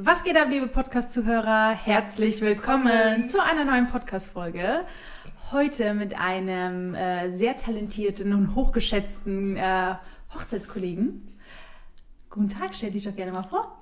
[0.00, 1.70] Was geht ab, liebe Podcast-Zuhörer?
[1.70, 4.82] Herzlich willkommen zu einer neuen Podcast-Folge.
[5.50, 9.94] Heute mit einem äh, sehr talentierten und hochgeschätzten äh,
[10.32, 11.26] Hochzeitskollegen.
[12.30, 13.76] Guten Tag, stell dich doch gerne mal vor.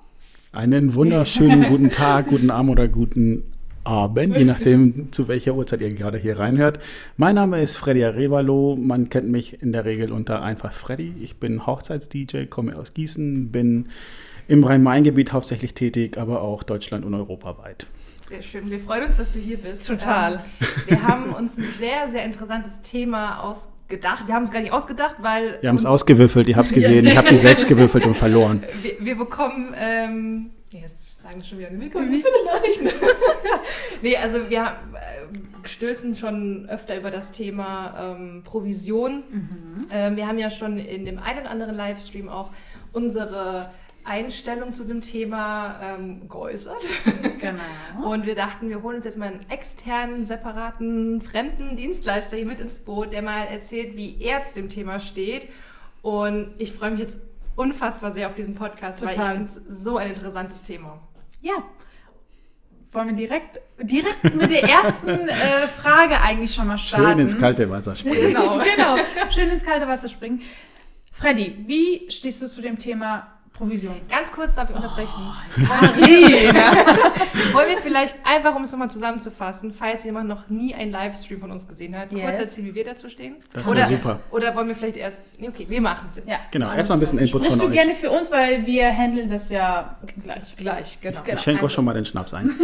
[0.53, 3.43] Einen wunderschönen guten Tag, guten Abend oder guten
[3.83, 6.79] Abend, je nachdem, zu welcher Uhrzeit ihr gerade hier reinhört.
[7.17, 8.75] Mein Name ist Freddy Arevalo.
[8.75, 11.13] Man kennt mich in der Regel unter einfach Freddy.
[11.21, 13.89] Ich bin Hochzeits-DJ, komme aus Gießen, bin
[14.47, 17.87] im Rhein-Main-Gebiet hauptsächlich tätig, aber auch Deutschland und europaweit.
[18.29, 18.69] Sehr schön.
[18.69, 19.87] Wir freuen uns, dass du hier bist.
[19.87, 20.33] Total.
[20.33, 24.27] Ähm, wir haben uns ein sehr, sehr interessantes Thema ausgedacht.
[24.27, 25.59] Wir haben es gar nicht ausgedacht, weil.
[25.61, 27.05] Wir haben es ausgewürfelt, ihr habt es gesehen.
[27.05, 28.63] Ich habe die sechs gewürfelt und verloren.
[28.81, 29.73] Wir, wir bekommen.
[29.77, 32.89] Ähm, jetzt sagen wir schon wieder, wir bekommen wie viele Nachrichten?
[34.01, 39.23] nee, also wir äh, stößen schon öfter über das Thema ähm, Provision.
[39.29, 39.87] Mhm.
[39.91, 42.51] Ähm, wir haben ja schon in dem einen oder anderen Livestream auch
[42.93, 43.69] unsere
[44.07, 46.83] Einstellung zu dem Thema ähm, geäußert.
[47.39, 48.09] Genau.
[48.11, 52.59] Und wir dachten, wir holen uns jetzt mal einen externen, separaten, fremden Dienstleister hier mit
[52.59, 55.47] ins Boot, der mal erzählt, wie er zu dem Thema steht.
[56.01, 57.19] Und ich freue mich jetzt
[57.55, 59.35] unfassbar sehr auf diesen Podcast, weil ich Total.
[59.35, 60.99] finde es so ein interessantes Thema.
[61.41, 61.55] Ja.
[62.91, 67.05] Wollen wir direkt, direkt mit der ersten äh, Frage eigentlich schon mal starten?
[67.05, 68.33] Schön ins kalte Wasser springen.
[68.33, 68.59] Genau.
[68.59, 68.97] genau.
[69.29, 70.41] Schön ins kalte Wasser springen.
[71.11, 73.95] Freddy, wie stehst du zu dem Thema Provision?
[74.09, 75.33] Ganz kurz darf ich unterbrechen.
[75.67, 76.53] Karin.
[77.53, 81.51] Wollen wir vielleicht einfach, um es nochmal zusammenzufassen, falls jemand noch nie einen Livestream von
[81.51, 82.21] uns gesehen hat, Yes.
[82.21, 83.35] kurz erzählen, wie wir dazu stehen?
[83.53, 84.19] Das oder, wäre super.
[84.31, 85.23] Oder wollen wir vielleicht erst.
[85.39, 86.29] Nee, okay, wir machen es jetzt.
[86.29, 86.37] Ja.
[86.51, 87.71] Genau, erstmal ein bisschen Input von du euch.
[87.73, 90.55] gerne für uns, weil wir handeln das ja gleich.
[90.57, 91.21] Gleich, genau.
[91.25, 92.49] Ich schenke euch schon mal den Schnaps ein.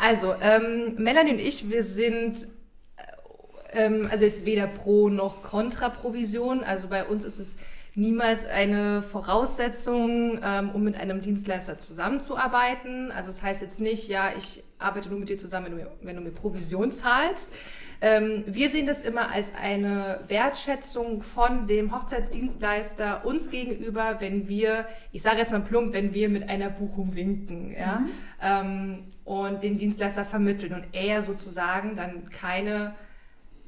[0.00, 2.48] Also, ähm, Melanie und ich, wir sind
[2.96, 6.62] äh, ähm, also jetzt weder pro noch contra Provision.
[6.64, 7.56] Also bei uns ist es
[7.94, 13.12] niemals eine Voraussetzung, ähm, um mit einem Dienstleister zusammenzuarbeiten.
[13.12, 15.90] Also das heißt jetzt nicht, ja, ich arbeite nur mit dir zusammen, wenn du mir,
[16.02, 17.52] wenn du mir Provision zahlst.
[18.00, 24.86] Ähm, wir sehen das immer als eine Wertschätzung von dem Hochzeitsdienstleister uns gegenüber, wenn wir,
[25.12, 28.02] ich sage jetzt mal plump, wenn wir mit einer Buchung winken, ja,
[28.42, 32.94] ähm, und den Dienstleister vermitteln und er sozusagen dann keine,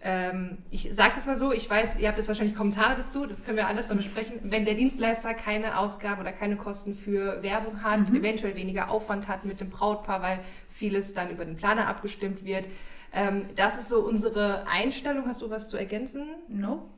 [0.09, 3.45] ähm, ich sage es mal so, ich weiß, ihr habt jetzt wahrscheinlich Kommentare dazu, das
[3.45, 7.83] können wir alles dann besprechen, wenn der Dienstleister keine Ausgaben oder keine Kosten für Werbung
[7.83, 12.45] hat, eventuell weniger Aufwand hat mit dem Brautpaar, weil vieles dann über den Planer abgestimmt
[12.45, 12.67] wird.
[13.13, 15.27] Ähm, das ist so unsere Einstellung.
[15.27, 16.29] Hast du was zu ergänzen?
[16.47, 16.89] No.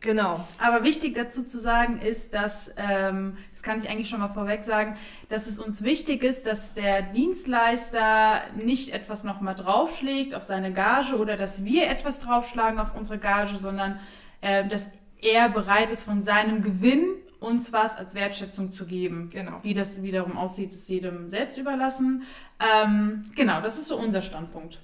[0.00, 0.46] Genau.
[0.58, 4.96] Aber wichtig dazu zu sagen ist, dass, ähm, kann ich eigentlich schon mal vorweg sagen,
[5.28, 11.16] dass es uns wichtig ist, dass der Dienstleister nicht etwas nochmal draufschlägt auf seine Gage
[11.18, 13.98] oder dass wir etwas draufschlagen auf unsere Gage, sondern
[14.40, 14.88] äh, dass
[15.20, 17.06] er bereit ist, von seinem Gewinn
[17.40, 19.30] uns was als Wertschätzung zu geben.
[19.30, 19.58] Genau.
[19.62, 22.22] Wie das wiederum aussieht, ist jedem selbst überlassen.
[22.60, 24.80] Ähm, genau, das ist so unser Standpunkt.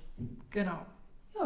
[0.51, 0.85] Genau.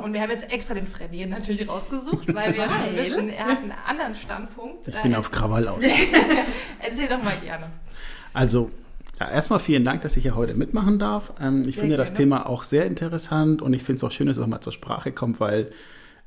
[0.03, 3.59] Und wir haben jetzt extra den Freddy natürlich rausgesucht, weil wir schon wissen, er hat
[3.59, 4.89] einen anderen Standpunkt.
[4.89, 5.83] Ich bin Äh, auf Krawall aus.
[6.81, 7.71] Erzähl doch mal gerne.
[8.33, 8.71] Also,
[9.19, 11.33] ja, erstmal vielen Dank, dass ich hier heute mitmachen darf.
[11.41, 12.19] Ähm, ich Sehr finde das gerne.
[12.25, 14.73] Thema auch sehr interessant und ich finde es auch schön, dass es auch mal zur
[14.73, 15.71] Sprache kommt, weil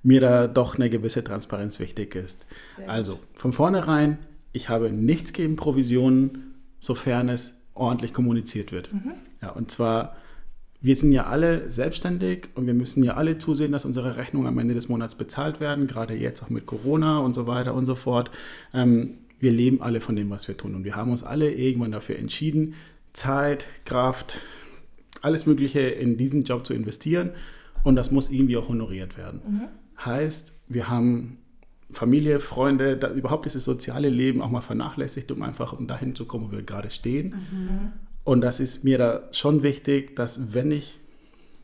[0.01, 2.45] mir da doch eine gewisse Transparenz wichtig ist.
[2.77, 2.93] Sehr gut.
[2.93, 4.17] also, von vornherein,
[4.53, 8.91] ich habe nichts gegen Provisionen, sofern es ordentlich kommuniziert wird.
[8.91, 9.11] Mhm.
[9.41, 10.15] Ja, und zwar,
[10.81, 14.57] wir sind ja alle selbstständig und wir müssen ja alle zusehen, dass unsere Rechnungen am
[14.59, 17.95] Ende des Monats bezahlt werden, gerade jetzt auch mit Corona und so weiter und so
[17.95, 18.31] fort.
[18.73, 21.91] Ähm, wir leben alle von dem, was wir tun und wir haben uns alle irgendwann
[21.91, 22.75] dafür entschieden,
[23.13, 24.41] Zeit, Kraft,
[25.21, 27.31] alles Mögliche in diesen Job zu investieren
[27.83, 29.41] und das muss irgendwie auch honoriert werden.
[30.05, 31.39] Heißt, wir haben
[31.91, 36.47] Familie, Freunde, überhaupt dieses soziale Leben auch mal vernachlässigt, um einfach um dahin zu kommen,
[36.47, 37.35] wo wir gerade stehen.
[38.29, 40.99] Und das ist mir da schon wichtig, dass wenn ich,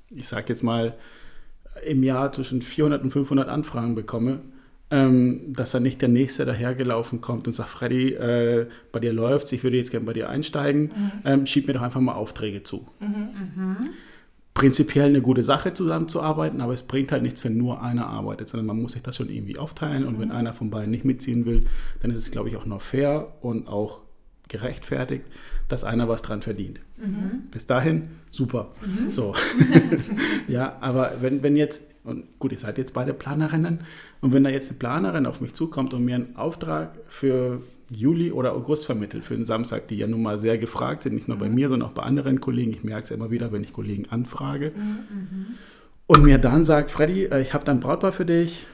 [0.09, 0.95] ich sage jetzt mal,
[1.85, 4.39] im Jahr zwischen 400 und 500 Anfragen bekomme,
[4.89, 9.51] ähm, dass dann nicht der Nächste dahergelaufen kommt und sagt, Freddy, äh, bei dir läuft's,
[9.51, 10.89] ich würde jetzt gerne bei dir einsteigen,
[11.23, 12.87] ähm, schieb mir doch einfach mal Aufträge zu.
[14.55, 18.65] Prinzipiell eine gute Sache zusammenzuarbeiten, aber es bringt halt nichts, wenn nur einer arbeitet, sondern
[18.65, 20.03] man muss sich das schon irgendwie aufteilen.
[20.03, 21.67] Und wenn einer von beiden nicht mitziehen will,
[22.01, 23.99] dann ist es, glaube ich, auch noch fair und auch
[24.47, 25.25] gerechtfertigt,
[25.67, 26.79] dass einer was dran verdient.
[27.51, 28.71] Bis dahin, super.
[29.09, 29.33] So.
[30.47, 33.79] ja, aber wenn, wenn jetzt, und gut, ihr seid jetzt beide Planerinnen,
[34.21, 38.31] und wenn da jetzt eine Planerin auf mich zukommt und mir einen Auftrag für Juli
[38.31, 41.37] oder August vermittelt, für einen Samstag, die ja nun mal sehr gefragt sind, nicht nur
[41.37, 43.73] bei mir, sondern auch bei anderen Kollegen, ich merke es ja immer wieder, wenn ich
[43.73, 44.71] Kollegen anfrage,
[46.07, 48.67] und mir dann sagt, Freddy, äh, ich habe da ein Brautpaar für dich,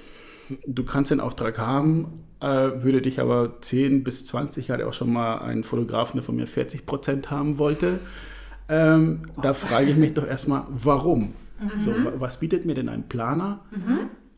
[0.68, 2.46] du kannst den Auftrag haben, äh,
[2.84, 6.48] würde dich aber 10 bis 20, hatte auch schon mal einen Fotografen, der von mir
[6.48, 8.00] 40 Prozent haben wollte.
[8.70, 11.34] Ähm, da frage ich mich doch erstmal, warum?
[11.78, 13.60] So, wa- was bietet mir denn ein Planer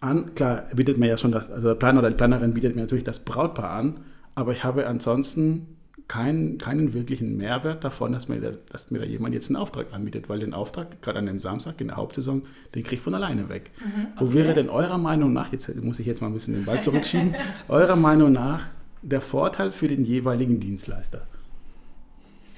[0.02, 0.34] an?
[0.36, 3.04] Klar, bietet mir ja schon das, also der Planer oder die Planerin bietet mir natürlich
[3.06, 4.02] das Brautpaar an,
[4.36, 5.68] aber ich habe ansonsten
[6.08, 9.94] keinen, keinen wirklichen Mehrwert davon, dass mir, da, dass mir da jemand jetzt einen Auftrag
[9.94, 12.44] anbietet, weil den Auftrag, gerade an dem Samstag in der Hauptsaison,
[12.76, 13.72] den kriege ich von alleine weg.
[14.18, 16.82] Wo wäre denn eurer Meinung nach, jetzt muss ich jetzt mal ein bisschen den Ball
[16.84, 17.36] zurückschieben,
[17.68, 18.70] eurer Meinung nach
[19.02, 21.26] der Vorteil für den jeweiligen Dienstleister?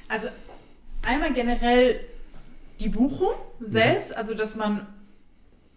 [0.08, 0.28] Also
[1.02, 2.00] einmal generell
[2.80, 4.86] die Buchung selbst, also dass man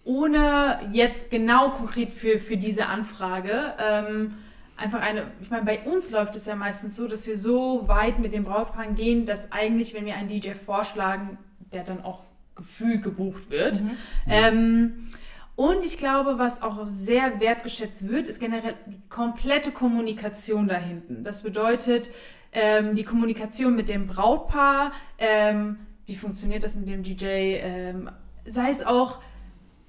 [0.05, 4.35] ohne jetzt genau konkret für, für diese Anfrage ähm,
[4.79, 8.19] einfach eine, ich meine, bei uns läuft es ja meistens so, dass wir so weit
[8.19, 11.39] mit den Brautpaaren gehen, dass eigentlich, wenn wir einen DJ vorschlagen,
[11.73, 12.23] der dann auch
[12.55, 13.83] gefühlt gebucht wird.
[14.29, 15.09] Ähm,
[15.57, 21.25] und ich glaube, was auch sehr wertgeschätzt wird, ist generell die komplette Kommunikation da hinten.
[21.25, 22.11] Das bedeutet,
[22.53, 27.27] ähm, die Kommunikation mit dem Brautpaar, ähm, wie funktioniert das mit dem DJ,
[27.61, 28.11] ähm,
[28.47, 29.21] sei es auch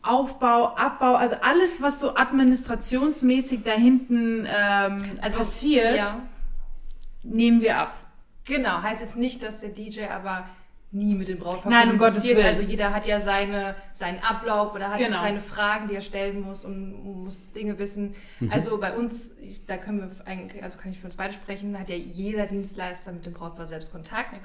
[0.02, 6.22] Aufbau, Abbau, also alles, was so administrationsmäßig da hinten ähm, Also, passiert, Ja.
[7.24, 7.94] nehmen wir ab.
[8.46, 10.48] Genau, heißt jetzt nicht, dass der DJ aber
[10.92, 12.36] nie mit dem Brautpaar Nein, um kommuniziert.
[12.36, 12.48] Gottes Willen.
[12.48, 15.22] Also jeder hat ja seine, seinen Ablauf oder hat Genau.
[15.22, 18.16] seine Fragen, die er stellen muss und muss Dinge wissen.
[18.50, 21.78] Also bei uns, ich, da können wir eigentlich, also kann ich für uns beide sprechen,
[21.80, 24.40] hat ja jeder Dienstleister mit dem Brautpaar selbst Kontakt.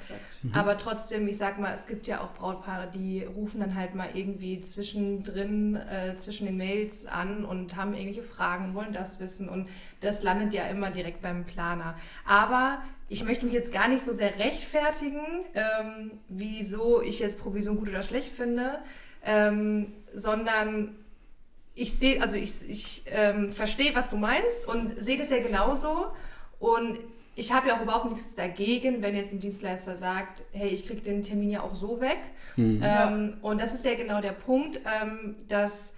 [0.53, 4.09] Aber trotzdem, ich sag mal, es gibt ja auch Brautpaare, die rufen dann halt mal
[4.13, 9.67] irgendwie zwischendrin, äh, zwischen den Mails an und haben irgendwelche Fragen, wollen das wissen und
[10.05, 11.95] das landet ja immer direkt beim Planer.
[12.25, 17.77] Aber ich möchte mich jetzt gar nicht so sehr rechtfertigen, ähm, wieso ich jetzt Provision
[17.77, 18.79] gut oder schlecht finde,
[19.23, 20.95] ähm, sondern
[21.75, 26.07] ich sehe, also ich, ich ähm, verstehe, was du meinst und sehe das ja genauso.
[26.57, 26.99] Und
[27.35, 31.01] ich habe ja auch überhaupt nichts dagegen, wenn jetzt ein Dienstleister sagt, hey, ich kriege
[31.01, 32.19] den Termin ja auch so weg.
[32.81, 35.95] Ähm, und das ist ja genau der Punkt, ähm, dass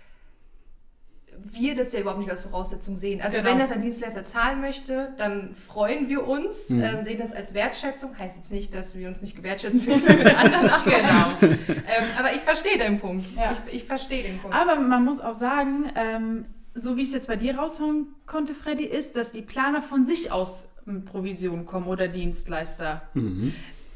[1.43, 3.21] wir das ja überhaupt nicht als Voraussetzung sehen.
[3.21, 3.49] Also Genau.
[3.49, 8.17] wenn das ein Dienstleister zahlen möchte, dann freuen wir uns, ähm, sehen das als Wertschätzung.
[8.17, 11.59] Heißt jetzt nicht, dass wir uns nicht gewertschätzt fühlen, wenn wir mit anderen arbeiten.
[11.67, 13.25] ähm, aber ich verstehe den Punkt.
[13.35, 13.55] Ja.
[13.67, 14.55] Ich, ich verstehe den Punkt.
[14.55, 18.53] Aber man muss auch sagen, ähm, so wie ich es jetzt bei dir raushauen konnte,
[18.53, 20.69] Freddy, ist, dass die Planer von sich aus
[21.05, 23.01] Provision kommen oder Dienstleister.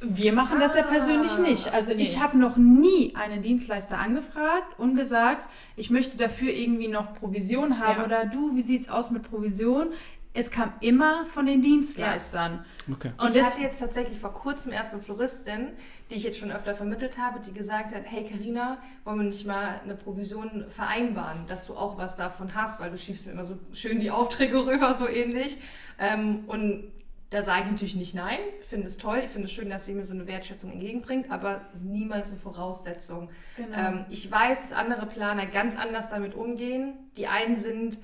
[0.04, 1.72] Wir machen das ja Ah, persönlich nicht.
[1.74, 2.02] Also nee.
[2.02, 7.80] ich habe noch nie einen Dienstleister angefragt und gesagt, ich möchte dafür irgendwie noch Provision
[7.80, 8.06] haben Ja.
[8.06, 9.90] oder du, wie sieht's aus mit Provision?
[10.34, 12.64] Es kam immer von den Dienstleistern.
[12.92, 13.12] Okay.
[13.18, 15.68] Und ich das, hatte jetzt tatsächlich vor kurzem erst eine Floristin,
[16.10, 19.46] die ich jetzt schon öfter vermittelt habe, die gesagt hat, hey Karina, wollen wir nicht
[19.46, 23.46] mal eine Provision vereinbaren, dass du auch was davon hast, weil du schiebst mir immer
[23.46, 25.58] so schön die Aufträge rüber, so ähnlich.
[26.00, 26.86] Ähm, und
[27.32, 29.94] da sage ich natürlich nicht nein, finde es toll, ich finde es schön, dass sie
[29.94, 33.30] mir so eine Wertschätzung entgegenbringt, aber niemals eine Voraussetzung.
[33.56, 33.78] Genau.
[33.78, 36.94] Ähm, ich weiß, dass andere Planer ganz anders damit umgehen.
[37.16, 38.00] Die einen sind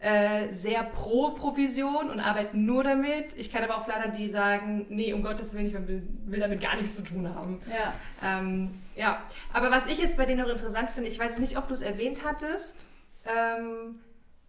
[0.00, 3.34] äh, sehr pro Provision und arbeiten nur damit.
[3.36, 6.60] Ich kenne aber auch Planer, die sagen, nee, um Gottes Willen, ich will, will damit
[6.60, 7.60] gar nichts zu tun haben.
[7.70, 7.92] ja.
[8.20, 11.68] Ähm, ja, aber was ich jetzt bei denen noch interessant finde, ich weiß nicht, ob
[11.68, 12.88] du es erwähnt hattest,
[13.24, 14.00] ähm,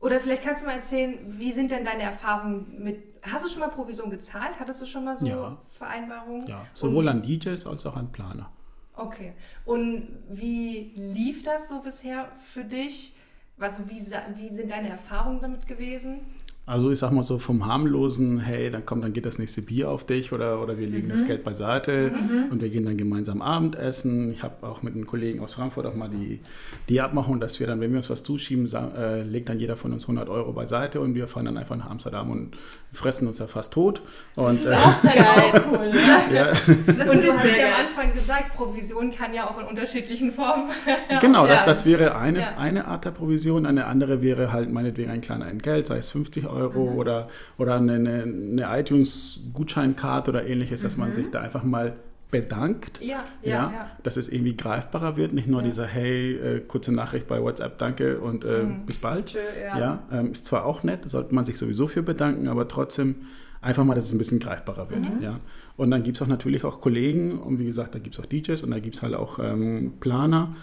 [0.03, 3.61] oder vielleicht kannst du mal erzählen, wie sind denn deine Erfahrungen mit, hast du schon
[3.61, 4.59] mal Provision gezahlt?
[4.59, 5.57] Hattest du schon mal so Ja.
[5.77, 6.45] Vereinbarungen?
[6.45, 8.51] Ja, sowohl an DJs als auch an Planer.
[8.95, 9.31] Okay.
[9.63, 13.15] Und wie lief das so bisher für dich?
[13.57, 14.01] Also wie,
[14.35, 16.19] wie sind deine Erfahrungen damit gewesen?
[16.65, 19.89] Also ich sag mal so vom harmlosen, hey, dann kommt, dann geht das nächste Bier
[19.89, 22.13] auf dich oder, oder wir legen das Geld beiseite
[22.51, 24.31] und wir gehen dann gemeinsam Abendessen.
[24.31, 26.39] Ich habe auch mit einem Kollegen aus Frankfurt auch mal die,
[26.87, 28.65] die Abmachung, dass wir dann, wenn wir uns was zuschieben,
[28.97, 31.89] äh, legt dann jeder von uns 100 Euro beiseite und wir fahren dann einfach nach
[31.89, 32.55] Amsterdam und
[32.93, 34.01] fressen uns da fast tot.
[34.35, 35.63] Und, äh, auch geil.
[35.69, 35.91] cool.
[35.91, 37.87] Das, ja, das Und du hast sehr ja am.
[37.87, 40.67] Anfang gesagt, Provision kann ja auch in unterschiedlichen Formen.
[41.19, 42.57] genau, das, das wäre eine, Ja.
[42.57, 43.65] eine Art der Provision.
[43.65, 46.77] Eine andere wäre halt meinetwegen ein kleiner Entgelt, sei es 50 Euro Mhm.
[46.97, 51.93] oder, oder eine, eine, iTunes-Gutscheinkarte oder ähnliches, dass man sich da einfach mal
[52.31, 52.99] bedankt.
[53.01, 53.07] Mhm.
[53.07, 55.67] Ja, Ja, ja, dass es irgendwie greifbarer wird, nicht nur Ja.
[55.67, 58.85] dieser Hey, äh, kurze Nachricht bei WhatsApp, danke und äh, Mhm.
[58.87, 59.27] bis bald.
[59.27, 59.77] Tschö, ja.
[59.79, 63.15] Ja, ähm, ist zwar auch nett, sollte man sich sowieso für bedanken, aber trotzdem
[63.61, 65.01] einfach mal, dass es ein bisschen greifbarer wird.
[65.17, 65.21] Mhm.
[65.21, 65.39] Ja.
[65.77, 68.25] Und dann gibt es auch natürlich auch Kollegen und wie gesagt, da gibt es auch
[68.27, 70.55] DJs und da gibt es halt auch ähm, Planer.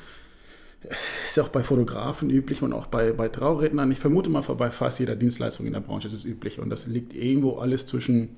[1.27, 3.91] Ist auch bei Fotografen üblich und auch bei, bei Traurednern.
[3.93, 6.59] Ich vermute mal, bei fast jeder Dienstleistung in der Branche ist es üblich.
[6.59, 8.37] Und das liegt irgendwo alles zwischen,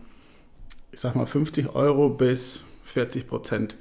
[0.90, 3.76] ich sag mal, 50 Euro bis 40 Prozent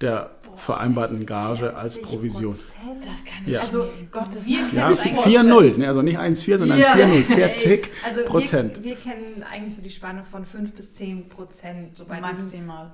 [0.00, 2.52] der vereinbarten Gage als Provision.
[2.54, 3.58] Das kann Ja.
[3.58, 4.10] ich Also, nicht.
[4.10, 4.68] Gottes wir Willen.
[4.70, 5.86] kennen Ja, das eigentlich 4-0, ne?
[5.88, 6.94] also nicht 1-4, sondern Ja.
[6.94, 8.78] 4-0, 40 Also Prozent.
[8.82, 12.42] Wir, wir kennen eigentlich so die Spanne von 5 bis 10 Prozent, so bei, diesen,
[12.42, 12.92] Maximal.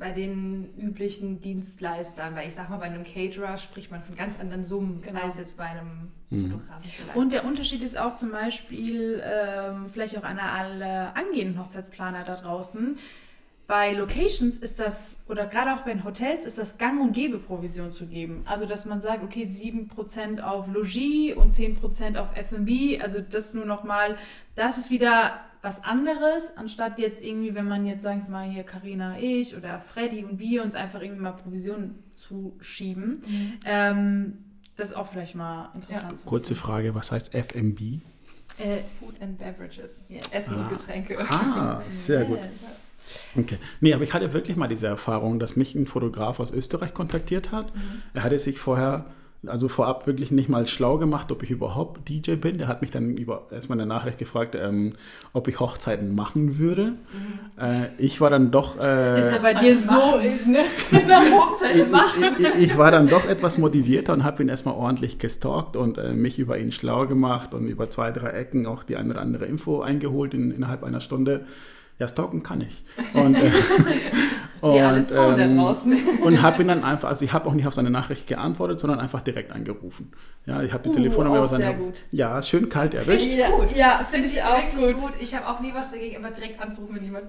[0.00, 2.34] Bei den üblichen Dienstleistern.
[2.34, 5.20] Weil ich sag mal, bei einem Caterer spricht man von ganz anderen Summen Genau.
[5.20, 6.50] als jetzt bei einem Mhm.
[6.50, 7.16] Fotografen vielleicht.
[7.16, 12.34] Und der Unterschied ist auch zum Beispiel, ähm, vielleicht auch an alle angehenden Hochzeitsplaner da
[12.36, 12.98] draußen,
[13.66, 17.92] bei Locations ist das, oder gerade auch bei den Hotels, ist das Gang- und Gäbe-Provision
[17.92, 18.42] zu geben.
[18.44, 23.66] Also, dass man sagt, okay, 7% auf Logis und 10% auf F&B, also das nur
[23.66, 24.16] nochmal,
[24.56, 28.62] das ist wieder was anderes, anstatt jetzt irgendwie, wenn man jetzt, sagen wir mal, hier
[28.62, 33.22] Karina, ich oder Freddy und wir uns einfach irgendwie mal Provisionen zuschieben.
[33.66, 34.38] Ähm,
[34.76, 36.60] das ist auch vielleicht mal interessant zu Kurze wissen.
[36.62, 37.80] Frage, was heißt FMB?
[38.58, 40.06] Äh, Food and Beverages.
[40.08, 40.28] Yes.
[40.32, 40.68] Essen und Ah.
[40.68, 41.18] Getränke.
[41.28, 42.38] Ah, sehr gut.
[43.36, 43.58] Okay.
[43.80, 47.50] Nee, aber ich hatte wirklich mal diese Erfahrung, dass mich ein Fotograf aus Österreich kontaktiert
[47.52, 47.72] hat.
[48.14, 49.06] Er hatte sich vorher,
[49.46, 52.58] also vorab wirklich nicht mal schlau gemacht, ob ich überhaupt DJ bin.
[52.58, 54.92] Der hat mich dann über, erstmal in der Nachricht gefragt, ähm,
[55.32, 56.92] ob ich Hochzeiten machen würde.
[57.58, 58.78] Äh, ich war dann doch...
[58.78, 59.94] Äh, Ist ja bei dir so,
[60.46, 60.64] ne?
[60.90, 62.24] Ist eine Hochzeit machen.
[62.38, 65.96] ich, ich, ich war dann doch etwas motivierter und habe ihn erstmal ordentlich gestalkt und
[65.96, 69.22] äh, mich über ihn schlau gemacht und über zwei, drei Ecken auch die eine oder
[69.22, 71.46] andere Info eingeholt in, innerhalb einer Stunde.
[71.98, 72.82] Ja, stalken kann ich.
[73.14, 73.50] Und, äh,
[74.60, 75.98] und, Frauen da ähm, draußen.
[76.22, 79.00] und habe ihn dann einfach, also ich habe auch nicht auf seine Nachricht geantwortet, sondern
[79.00, 80.12] einfach direkt angerufen.
[80.46, 81.64] Ja, ich habe die Uh, Telefonnummer über seine.
[81.64, 82.00] sehr gut.
[82.12, 83.26] Ja, schön kalt Finde erwischt.
[83.26, 83.74] ich Ja, gut.
[83.74, 85.02] ja, Finde ich, auch wirklich gut.
[85.02, 85.12] gut.
[85.20, 87.24] Ich habe auch nie was dagegen, aber direkt anzurufen, wenn jemand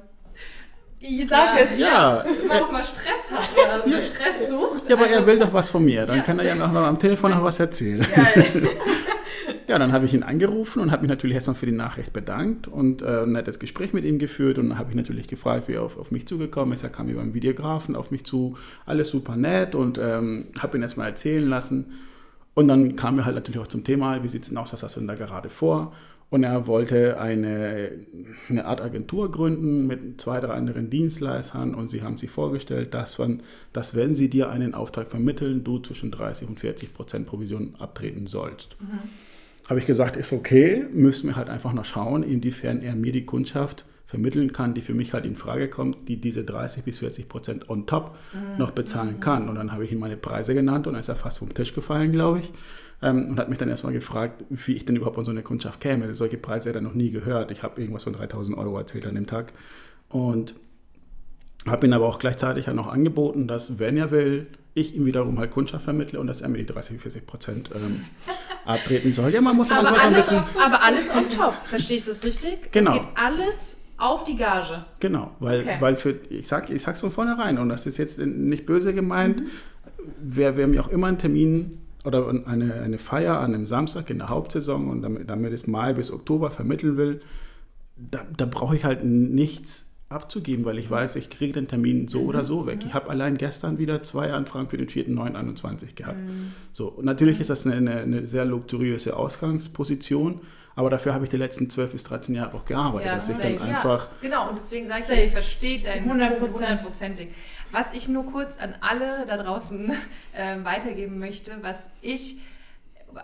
[1.00, 1.64] Ich sag Ja.
[1.64, 1.80] es.
[1.80, 4.84] Ja, immer noch mal Stress hat oder Stress sucht.
[4.88, 6.06] ja, aber Also, er will doch was von mir.
[6.06, 6.24] Dann Ja.
[6.24, 8.06] kann er ja noch am Telefon noch was erzählen.
[8.16, 8.46] Geil.
[9.72, 12.68] Ja, dann habe ich ihn angerufen und habe mich natürlich erstmal für die Nachricht bedankt
[12.68, 14.58] und äh, ein nettes Gespräch mit ihm geführt.
[14.58, 16.84] Und dann habe ich natürlich gefragt, wie er auf, auf mich zugekommen ist.
[16.84, 20.82] Er kam über einen Videografen auf mich zu, alles super nett und ähm, habe ihn
[20.82, 21.86] erstmal erzählen lassen.
[22.54, 24.84] Und dann kam er halt natürlich auch zum Thema, wie sieht es denn aus, was
[24.84, 25.94] hast du denn da gerade vor?
[26.30, 27.92] Und er wollte eine,
[28.50, 33.20] eine Art Agentur gründen mit zwei, drei anderen Dienstleistern und sie haben sich vorgestellt, dass,
[33.20, 37.76] man, dass wenn sie dir einen Auftrag vermitteln, du zwischen 30 und 40 Prozent Provision
[37.80, 38.76] abtreten sollst
[39.72, 43.26] habe ich gesagt, ist okay, müssen wir halt einfach noch schauen, inwiefern er mir die
[43.26, 47.30] Kundschaft vermitteln kann, die für mich halt in Frage kommt, die diese 30 bis 40
[47.30, 48.18] Prozent on top
[48.58, 49.48] noch bezahlen kann.
[49.48, 51.74] Und dann habe ich ihm meine Preise genannt und dann ist er fast vom Tisch
[51.74, 52.52] gefallen, glaube ich.
[53.02, 55.80] Ähm, und hat mich dann erstmal gefragt, wie ich denn überhaupt an so eine Kundschaft
[55.80, 56.14] käme.
[56.16, 57.50] Solche Preise hat er noch nie gehört.
[57.52, 59.54] Ich habe irgendwas von 3000 Euro erzählt an dem Tag.
[60.10, 60.56] Und
[61.66, 65.38] habe ihn aber auch gleichzeitig ja noch angeboten, dass, wenn er will, ich ihm wiederum
[65.40, 68.02] halt Kundschaft vermittle und dass er mir die 30, 40 Prozent ähm,
[68.66, 69.34] abtreten soll.
[69.34, 70.62] Ja, man muss Aber manchmal so ein alles, bisschen.
[70.62, 71.54] aber alles on top.
[71.66, 72.72] Verstehe ich das richtig?
[72.72, 72.92] Genau.
[72.92, 74.86] Es geht alles auf die Gage.
[75.00, 75.78] Genau, weil, Okay.
[75.80, 79.44] weil für, ich sag, ich sag's von vornherein und das ist jetzt nicht böse gemeint.
[80.20, 84.18] Wer, wer mir auch immer einen Termin oder eine, eine Feier an einem Samstag in
[84.20, 87.22] der Hauptsaison und damit, damit es Mai bis Oktober vermitteln will,
[87.98, 92.22] da, da brauche ich halt nichts abzugeben, weil ich weiß, ich kriege den Termin so
[92.22, 92.80] oder so weg.
[92.86, 96.20] Ich habe allein gestern wieder zwei Anfragen für den 4.9.21 gehabt.
[96.74, 100.42] So, und natürlich ist das eine, eine, eine sehr luxuriöse Ausgangsposition,
[100.76, 103.36] aber dafür habe ich die letzten 12 bis 13 Jahre auch gearbeitet, Ja, dass ich
[103.36, 103.54] safe.
[103.58, 104.06] dann einfach...
[104.22, 105.20] Ja, genau, und deswegen sage ich, Safe.
[105.20, 106.30] ja, ich verstehe deinen 100%.
[106.40, 107.30] Punkt hundertprozentig.
[107.72, 109.92] Was ich nur kurz an alle da draußen
[110.36, 112.38] ähm, weitergeben möchte, was ich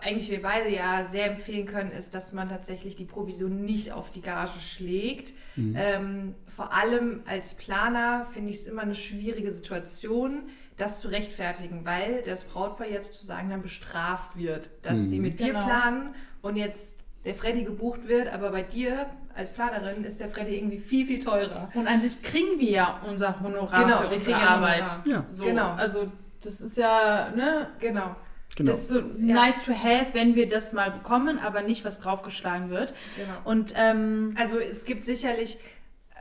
[0.00, 4.10] eigentlich wir beide ja sehr empfehlen können, ist, dass man tatsächlich die Provision nicht auf
[4.10, 5.32] die Gage schlägt.
[5.56, 10.42] Ähm, vor allem als Planer finde ich es immer eine schwierige Situation,
[10.76, 15.48] das zu rechtfertigen, weil das Brautpaar jetzt sozusagen dann bestraft wird, dass sie mit dir
[15.48, 15.64] Genau.
[15.64, 20.56] planen und jetzt der Freddy gebucht wird, aber bei dir als Planerin ist der Freddy
[20.56, 21.68] irgendwie viel, viel teurer.
[21.74, 24.86] Und an sich kriegen wir ja unser Honorar Genau, für unsere Arbeit.
[25.04, 25.26] Ja.
[25.30, 25.72] So, Genau.
[25.72, 26.10] Also
[26.42, 27.68] das ist ja, ne?
[27.80, 28.14] Genau.
[28.58, 28.70] Genau.
[28.72, 32.68] Das ist so nice to have, wenn wir das mal bekommen, aber nicht, was draufgeschlagen
[32.70, 32.92] wird.
[33.16, 33.32] genau.
[33.44, 35.58] Und ähm, Also es gibt sicherlich,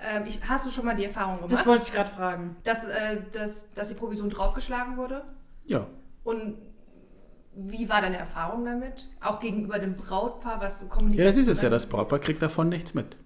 [0.10, 2.56] ähm, ich, hast du schon mal die Erfahrung gemacht, das wollte ich gerade fragen.
[2.64, 5.24] dass, äh, dass, dass die Provision draufgeschlagen wurde?
[5.66, 5.88] Ja,
[6.24, 6.56] Und
[7.60, 9.08] wie war deine Erfahrung damit?
[9.20, 11.30] Auch gegenüber dem Brautpaar, was du Ja, kommunizierst?
[11.30, 11.70] das ist es ja.
[11.70, 13.18] Das Brautpaar kriegt davon nichts mit.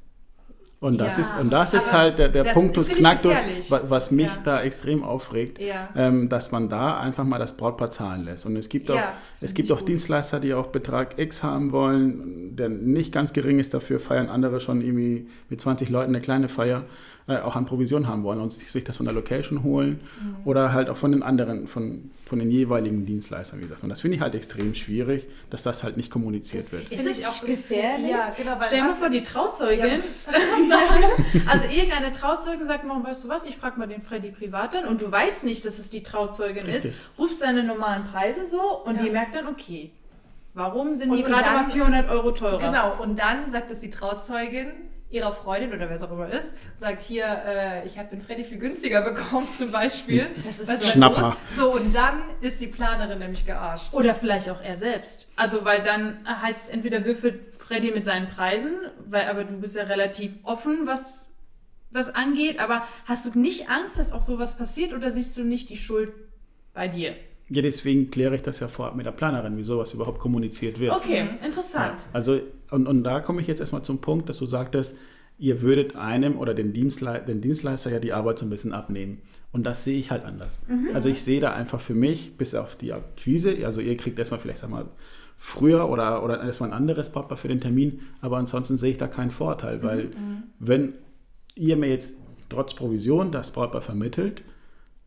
[0.82, 4.26] Und das Ja, ist, und das ist halt der, der das Punktus Knacktus, was mich
[4.26, 4.40] Ja.
[4.44, 5.90] da extrem aufregt, Ja.
[5.96, 8.48] ähm, dass man da einfach mal das Brautpaar zahlen lässt.
[8.48, 9.00] Und es gibt auch,
[9.42, 9.90] es gibt auch gut.
[9.90, 13.76] Dienstleister, die auch Betrag X haben wollen, der nicht ganz gering ist.
[13.76, 16.84] Dafür feiern andere schon irgendwie mit 20 Leuten eine kleine Feier,
[17.28, 20.36] äh, auch an Provision haben wollen und sich das von der Location holen Mhm.
[20.46, 23.84] oder halt auch von den anderen, von, von den jeweiligen Dienstleistern, wie gesagt.
[23.84, 26.92] Und das finde ich halt extrem schwierig, dass das halt nicht kommuniziert wird.
[26.92, 28.10] Ist es auch gefährlich?
[28.10, 30.00] Ja, genau, weil Stell dir mal vor, die Trauzeugin
[30.70, 31.04] sagen.
[31.48, 34.86] Also irgendeine Trauzeugin sagt, mal, weißt du was, ich frage mal den Freddy privat dann
[34.86, 36.92] und du weißt nicht, dass es die Trauzeugin Richtig.
[36.92, 39.04] ist, rufst deine normalen Preise so und Ja.
[39.04, 39.92] die merkt dann, okay,
[40.54, 42.60] warum sind Und- die gerade mal 400 Euro teurer?
[42.60, 44.68] Genau, und dann sagt es die Trauzeugin
[45.12, 48.44] ihrer Freundin oder wer es auch immer ist, sagt hier, äh, ich habe den Freddy
[48.44, 50.28] viel günstiger bekommen zum Beispiel.
[50.46, 50.88] Das ist Was so.
[50.88, 51.22] Schnapper.
[51.22, 51.36] los?
[51.56, 53.94] So, und dann ist die Planerin nämlich gearscht.
[53.94, 55.30] Oder vielleicht auch er selbst.
[55.36, 58.74] Also, weil dann heißt es entweder würfelt Freddy mit seinen Preisen,
[59.06, 61.30] weil aber du bist ja relativ offen, was
[61.92, 65.70] das angeht, aber hast du nicht Angst, dass auch sowas passiert oder siehst du nicht
[65.70, 66.14] die Schuld
[66.74, 67.16] bei dir?
[67.54, 70.94] Ja, deswegen kläre ich das ja vorab mit der Planerin, wie sowas überhaupt kommuniziert wird.
[70.94, 72.08] Okay, interessant.
[72.14, 72.40] Also,
[72.70, 74.98] und, und da komme ich jetzt erstmal zum Punkt, dass du sagtest,
[75.38, 79.22] ihr würdet einem oder den, Dienstle den Dienstleister ja die Arbeit so ein bisschen abnehmen.
[79.52, 80.62] Und das sehe ich halt anders.
[80.94, 84.40] Also ich sehe da einfach für mich, bis auf die Akquise, also ihr kriegt erstmal
[84.40, 84.86] vielleicht, sag mal,
[85.38, 89.08] früher oder, oder erstmal ein anderes Partner für den Termin, aber ansonsten sehe ich da
[89.08, 90.12] keinen Vorteil, weil
[90.60, 90.94] wenn
[91.56, 92.16] ihr mir jetzt
[92.48, 94.44] trotz Provision das Brautpaar vermittelt,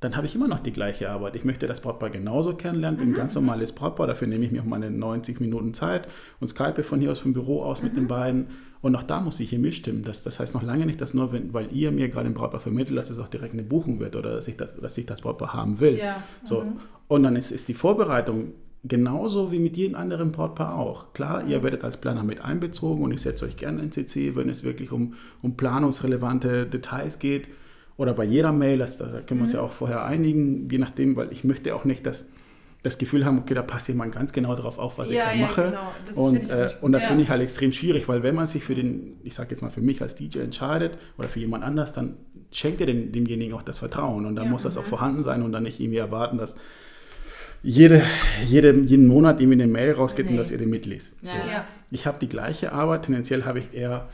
[0.05, 1.35] dann habe ich immer noch die gleiche Arbeit.
[1.35, 4.61] Ich möchte das Brautpaar genauso kennenlernen, bin ein ganz normales Brautpaar, dafür nehme ich mir
[4.61, 6.07] auch meine 90 Minuten Zeit
[6.41, 8.49] und Skype von hier aus vom Büro aus mit den beiden.
[8.83, 10.05] Und auch da muss ich hier mitstimmen.
[10.05, 12.61] Das, das heißt noch lange nicht, dass nur, wenn, weil ihr mir gerade ein Brautpaar
[12.61, 15.23] vermittelt, dass es auch direkt eine Buchung wird oder dass ich das, dass ich das
[15.23, 15.97] Brautpaar haben will.
[15.97, 16.23] Ja.
[16.45, 16.67] So.
[17.09, 18.53] Und dann ist, ist die Vorbereitung
[18.85, 21.15] genauso wie mit jedem anderen Brautpaar auch.
[21.15, 24.51] Klar, ihr werdet als Planer mit einbezogen und ich setze euch gerne in CC, wenn
[24.51, 27.49] es wirklich um, um planungsrelevante Details geht.
[27.97, 31.15] Oder bei jeder Mail, das, da können wir uns ja auch vorher einigen, je nachdem,
[31.17, 32.31] weil ich möchte auch nicht, dass
[32.83, 35.33] das Gefühl haben, okay, da passt jemand ganz genau darauf auf, was Ja, ich da
[35.35, 35.63] ja, mache.
[35.71, 35.93] genau.
[36.07, 37.09] Das und äh, und das Ja.
[37.09, 39.71] finde ich halt extrem schwierig, weil wenn man sich für den, ich sage jetzt mal
[39.71, 42.17] für mich als DJ entscheidet oder für jemand anders, dann
[42.51, 44.83] schenkt ihr dem, demjenigen auch das Vertrauen und dann muss das mhm.
[44.83, 46.57] auch vorhanden sein und dann nicht irgendwie erwarten, dass
[47.63, 48.03] jede,
[48.47, 50.39] jede, jeden Monat irgendwie eine Mail rausgeht und Nee.
[50.39, 51.17] dass ihr den mitliest.
[51.23, 51.35] So.
[51.91, 54.09] Ich habe die gleiche Arbeit, tendenziell habe ich eher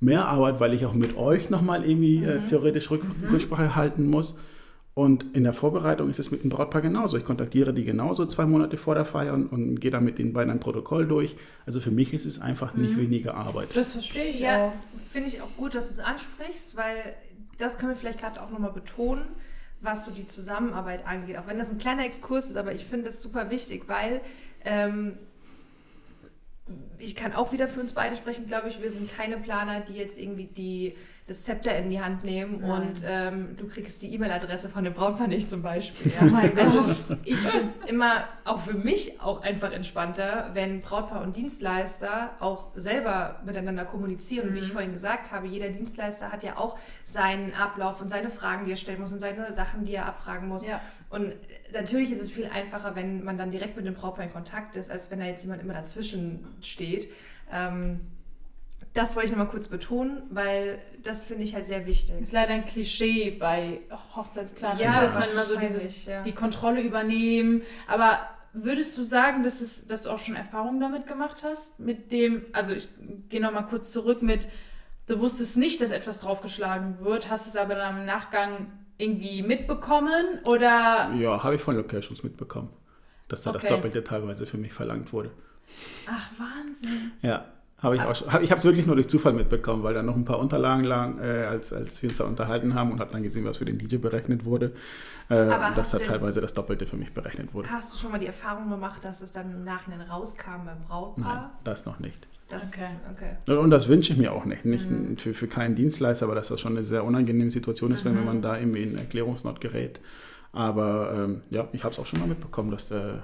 [0.00, 2.46] mehr Arbeit, weil ich auch mit euch nochmal irgendwie äh, Mhm.
[2.46, 4.36] theoretisch Rück Rücksprache halten muss.
[4.94, 7.18] Und in der Vorbereitung ist es mit dem Brautpaar genauso.
[7.18, 10.32] Ich kontaktiere die genauso zwei Monate vor der Feier und, und gehe dann mit den
[10.32, 11.36] beiden ein Protokoll durch.
[11.66, 12.82] Also für mich ist es einfach Mhm.
[12.82, 13.68] nicht weniger Arbeit.
[13.74, 14.72] Das verstehe ich Ja,
[15.10, 16.96] finde ich auch gut, dass du es ansprichst, weil
[17.58, 19.24] das können wir vielleicht gerade auch nochmal betonen,
[19.82, 21.36] was so die Zusammenarbeit angeht.
[21.38, 24.22] Auch wenn das ein kleiner Exkurs ist, aber ich finde es super wichtig, weil
[24.64, 25.18] ähm,
[26.98, 28.82] ich kann auch wieder für uns beide sprechen, glaube ich.
[28.82, 30.96] Wir sind keine Planer, die jetzt irgendwie die,
[31.28, 32.70] das Zepter in die Hand nehmen Nein.
[32.70, 36.10] und ähm, du kriegst die E-Mail-Adresse von dem Brautpaar nicht zum Beispiel.
[36.12, 36.18] Ja?
[36.22, 36.82] Oh mein Also
[37.24, 42.72] ich finde es immer auch für mich auch einfach entspannter, wenn Brautpaar und Dienstleister auch
[42.74, 44.48] selber miteinander kommunizieren.
[44.48, 48.30] Und wie ich vorhin gesagt habe, jeder Dienstleister hat ja auch seinen Ablauf und seine
[48.30, 50.66] Fragen, die er stellen muss und seine Sachen, die er abfragen muss.
[50.66, 50.80] Ja.
[51.08, 51.34] Und
[51.72, 54.90] natürlich ist es viel einfacher, wenn man dann direkt mit dem Brautpaar in Kontakt ist,
[54.90, 57.08] als wenn da jetzt jemand immer dazwischen steht.
[57.52, 58.00] Ähm,
[58.92, 62.18] das wollte ich nochmal kurz betonen, weil das finde ich halt sehr wichtig.
[62.20, 63.80] Ist leider ein Klischee bei
[64.16, 66.22] Hochzeitsplanern, Ja, dass man immer so dieses, ja.
[66.22, 67.62] die Kontrolle übernehmen.
[67.86, 68.18] Aber
[68.54, 71.78] würdest du sagen, dass, es, dass du auch schon Erfahrungen damit gemacht hast?
[71.78, 72.88] Mit dem, also ich
[73.28, 74.48] gehe nochmal kurz zurück mit,
[75.06, 80.40] du wusstest nicht, dass etwas draufgeschlagen wird, hast es aber dann im Nachgang irgendwie mitbekommen
[80.44, 82.70] oder Ja, habe ich von Locations mitbekommen,
[83.28, 83.74] dass da das Okay.
[83.74, 85.30] Doppelte teilweise für mich verlangt wurde.
[86.06, 87.12] ach Wahnsinn.
[87.22, 87.52] Ja,
[87.86, 88.30] habe ich auch schon.
[88.32, 90.84] hab- Ich habe es wirklich nur durch Zufall mitbekommen, weil da noch ein paar Unterlagen
[90.84, 93.64] lagen, äh, als, als wir uns da unterhalten haben und habe dann gesehen, was für
[93.64, 94.72] den DJ berechnet wurde.
[95.30, 97.70] Äh, Aber dass hast da teilweise das Doppelte für mich berechnet wurde.
[97.70, 101.34] Hast du schon mal die Erfahrung gemacht, dass es dann im Nachhinein rauskam beim Brautpaar?
[101.34, 102.28] Nein, das noch nicht.
[102.48, 103.36] Das, Okay.
[103.46, 103.58] okay.
[103.58, 104.64] Und das wünsche ich mir auch nicht.
[104.64, 105.16] Nicht Mhm.
[105.18, 108.24] für, für keinen Dienstleister, aber dass das schon eine sehr unangenehme Situation ist, wenn, wenn
[108.24, 110.00] man da irgendwie in Erklärungsnot gerät.
[110.52, 113.14] Aber ähm, ja, ich habe es auch schon mal mitbekommen, dass äh,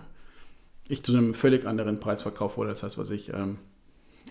[0.89, 3.59] ich zu einem völlig anderen Preis verkauft wurde, als das, was ich ähm,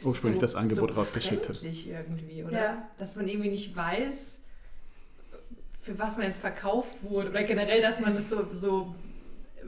[0.04, 2.54] ursprünglich das Angebot so rausgeschickt befremdlich irgendwie, oder?
[2.54, 2.90] Ja.
[2.98, 4.40] Dass man irgendwie nicht weiß,
[5.82, 7.30] für was man jetzt verkauft wurde.
[7.30, 8.96] Oder generell, dass man das so, so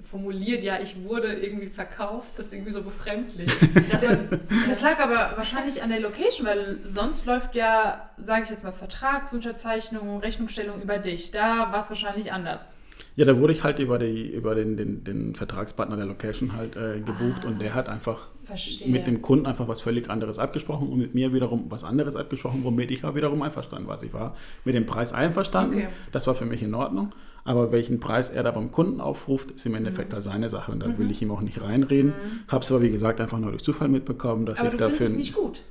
[0.03, 3.49] formuliert, ja, ich wurde irgendwie verkauft, das ist irgendwie so befremdlich.
[4.01, 8.63] man, Das lag aber wahrscheinlich an der Location, weil sonst läuft ja, sage ich jetzt
[8.63, 11.31] mal, Vertragsunterzeichnung, Rechnungsstellung über dich.
[11.31, 12.75] Da war es wahrscheinlich anders.
[13.15, 16.75] Ja, da wurde ich halt über, die, über den, den, den Vertragspartner der Location halt
[16.75, 18.91] äh, gebucht und der hat einfach Verstehe.
[18.91, 22.61] mit dem Kunden einfach was völlig anderes abgesprochen und mit mir wiederum was anderes abgesprochen,
[22.63, 23.93] womit ich auch wiederum einverstanden war.
[23.93, 25.87] Also Ich war mit dem Preis einverstanden, Okay.
[26.11, 27.11] das war für mich in Ordnung,
[27.43, 30.13] aber welchen Preis er da beim Kunden aufruft, ist im Endeffekt Mhm.
[30.15, 32.13] halt seine Sache und da will ich ihm auch nicht reinreden.
[32.47, 35.05] Hab's aber wie gesagt einfach nur durch Zufall mitbekommen, dass aber ich du dafür...
[35.05, 35.61] es nicht gut.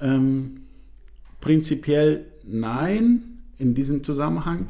[0.00, 0.62] Ähm,
[1.42, 3.22] prinzipiell nein
[3.58, 4.68] in diesem Zusammenhang.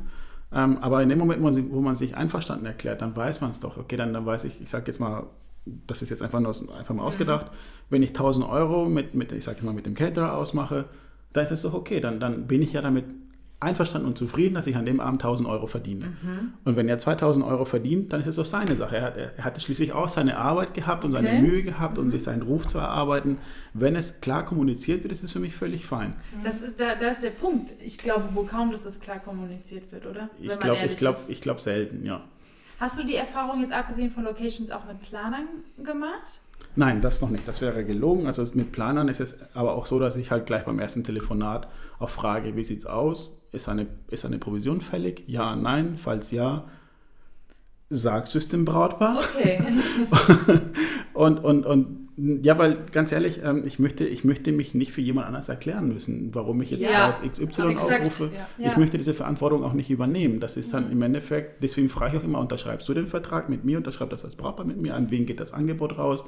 [0.53, 3.77] Ähm, aber in dem Moment, wo man, sich, einverstanden erklärt, dann weiß man es doch.
[3.77, 5.27] Okay, dann, dann weiß ich, ich sage jetzt mal,
[5.87, 7.51] das ist jetzt einfach, nur, einfach mal ausgedacht,
[7.91, 10.87] wenn ich 1000 Euro mit, mit ich sage jetzt mal, mit dem Caterer ausmache,
[11.33, 12.01] dann ist es doch okay.
[12.01, 13.05] Dann, dann bin ich ja damit
[13.61, 16.07] einverstanden und zufrieden, dass ich an dem Abend 1000 Euro verdiene.
[16.07, 16.53] Mhm.
[16.65, 18.97] Und wenn er 2000 Euro verdient, dann ist es doch seine Sache.
[18.97, 21.41] Er, hat, er hatte schließlich auch seine Arbeit gehabt und seine Okay.
[21.41, 23.39] Mühe gehabt und sich seinen Ruf zu erarbeiten.
[23.75, 26.15] Wenn es klar kommuniziert wird, ist es für mich völlig fein.
[26.45, 27.73] Das ist, da, da ist der Punkt.
[27.85, 30.31] Ich glaube wohl kaum, dass das klar kommuniziert wird, oder?
[30.39, 32.23] Wenn Ich glaube ich glaub, ich glaub selten, ja.
[32.79, 35.49] Hast du die Erfahrung jetzt abgesehen von Locations auch mit Planern
[35.83, 36.41] gemacht?
[36.79, 37.49] Nein, das noch nicht.
[37.49, 38.27] Das wäre gelogen.
[38.27, 41.67] Also mit Planern ist es aber auch so, dass ich halt gleich beim ersten Telefonat
[41.99, 43.37] auch frage, wie sieht's aus?
[43.51, 45.25] Ist eine, ist eine Provision fällig?
[45.27, 45.97] Ja, nein.
[45.97, 46.67] Falls ja,
[47.91, 49.19] sagst du es dem Brautpaar?
[49.19, 49.59] Okay.
[51.15, 52.09] Und, und, und
[52.45, 55.89] ja, weil ganz ehrlich, ähm, ich möchte, ich möchte mich nicht für jemand anders erklären
[55.89, 58.31] müssen, warum ich jetzt Ja, Preis XY exakt, aufrufe.
[58.33, 58.47] ja.
[58.57, 58.73] Ich Ja.
[58.75, 58.81] Mhm.
[58.81, 60.39] möchte diese Verantwortung auch nicht übernehmen.
[60.39, 63.65] Das ist dann im Endeffekt, deswegen frage ich auch immer, unterschreibst du den Vertrag mit
[63.65, 66.23] mir, unterschreibt das als Brautpaar mit mir, an wen geht das Angebot raus?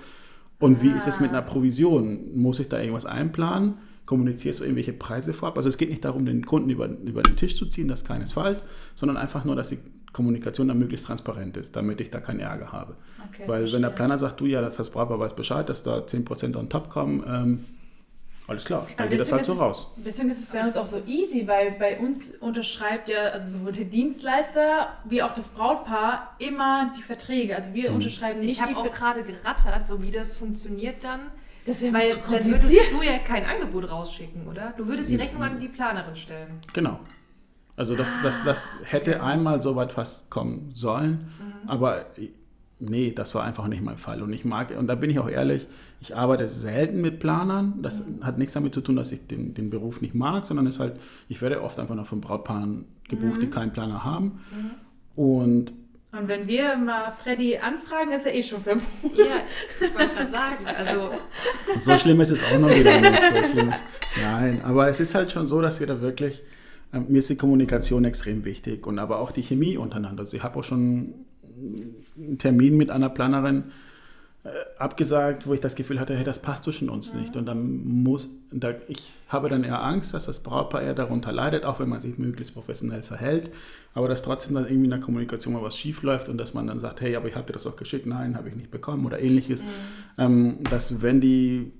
[0.60, 2.38] Und wie ist es mit einer Provision?
[2.38, 3.78] Muss ich da irgendwas einplanen?
[4.04, 5.56] Kommunizierst du irgendwelche Preise vorab?
[5.56, 8.08] Also es geht nicht darum, den Kunden über, über den Tisch zu ziehen, das ist
[8.08, 8.62] keinesfalls,
[8.94, 9.78] sondern einfach nur, dass die
[10.12, 12.96] Kommunikation dann möglichst transparent ist, damit ich da keinen Ärger habe.
[13.28, 13.80] Okay, Weil wenn verstehe.
[13.80, 16.90] der Planer sagt, du ja, das das Brautpaar weiß Bescheid, dass da 10% on top
[16.90, 17.64] kommen, ähm,
[18.50, 19.92] alles klar, dann Aber geht das deswegen halt so ist raus.
[19.96, 23.52] Es, deswegen ist es bei uns auch so easy, weil bei uns unterschreibt ja also
[23.52, 27.54] sowohl der Dienstleister wie auch das Brautpaar immer die Verträge.
[27.56, 29.22] Also wir unterschreiben nicht Ich habe die auch Verträge.
[29.22, 31.20] gerade gerattert, so wie das funktioniert dann.
[31.64, 34.74] Das wäre Weil zu dann würdest du ja kein Angebot rausschicken, oder?
[34.76, 36.58] Du würdest die Rechnung an die Planerin stellen.
[36.72, 36.98] Genau.
[37.76, 41.32] Also das, das, das hätte einmal so weit fast kommen sollen,
[41.66, 42.06] aber
[42.80, 44.22] nee, das war einfach nicht mein Fall.
[44.22, 45.66] Und ich mag, und da bin ich auch ehrlich,
[46.00, 47.74] ich arbeite selten mit Planern.
[47.82, 50.76] Das hat nichts damit zu tun, dass ich den, den Beruf nicht mag, sondern es
[50.76, 50.96] ist halt,
[51.28, 54.40] ich werde oft einfach noch von Brautpaaren gebucht, die keinen Planer haben.
[55.14, 55.72] Und
[56.12, 58.86] Und wenn wir mal Freddy anfragen, ist er eh schon verbucht.
[59.14, 59.24] Ja,
[59.80, 60.66] ich wollte gerade sagen.
[60.66, 61.10] Also,
[61.78, 63.20] So schlimm ist es auch noch wieder nicht.
[63.46, 63.84] So schlimm ist,
[64.20, 66.42] nein, aber es ist halt schon so, dass wir da wirklich,
[66.92, 70.22] ähm, mir ist die Kommunikation extrem wichtig und aber auch die Chemie untereinander.
[70.22, 71.14] Also ich habe auch schon
[72.22, 73.64] einen Termin mit einer Planerin
[74.42, 77.36] äh, abgesagt, wo ich das Gefühl hatte, hey, das passt zwischen uns nicht.
[77.36, 81.64] Und dann muss, da, ich habe dann eher Angst, dass das Brautpaar eher darunter leidet,
[81.64, 83.50] auch wenn man sich möglichst professionell verhält,
[83.92, 86.66] aber dass trotzdem dann irgendwie in der Kommunikation mal was schief läuft und dass man
[86.66, 89.04] dann sagt, hey, aber ich habe dir das auch geschickt, nein, habe ich nicht bekommen
[89.04, 89.62] oder ähnliches.
[90.16, 91.72] Ähm, dass wenn die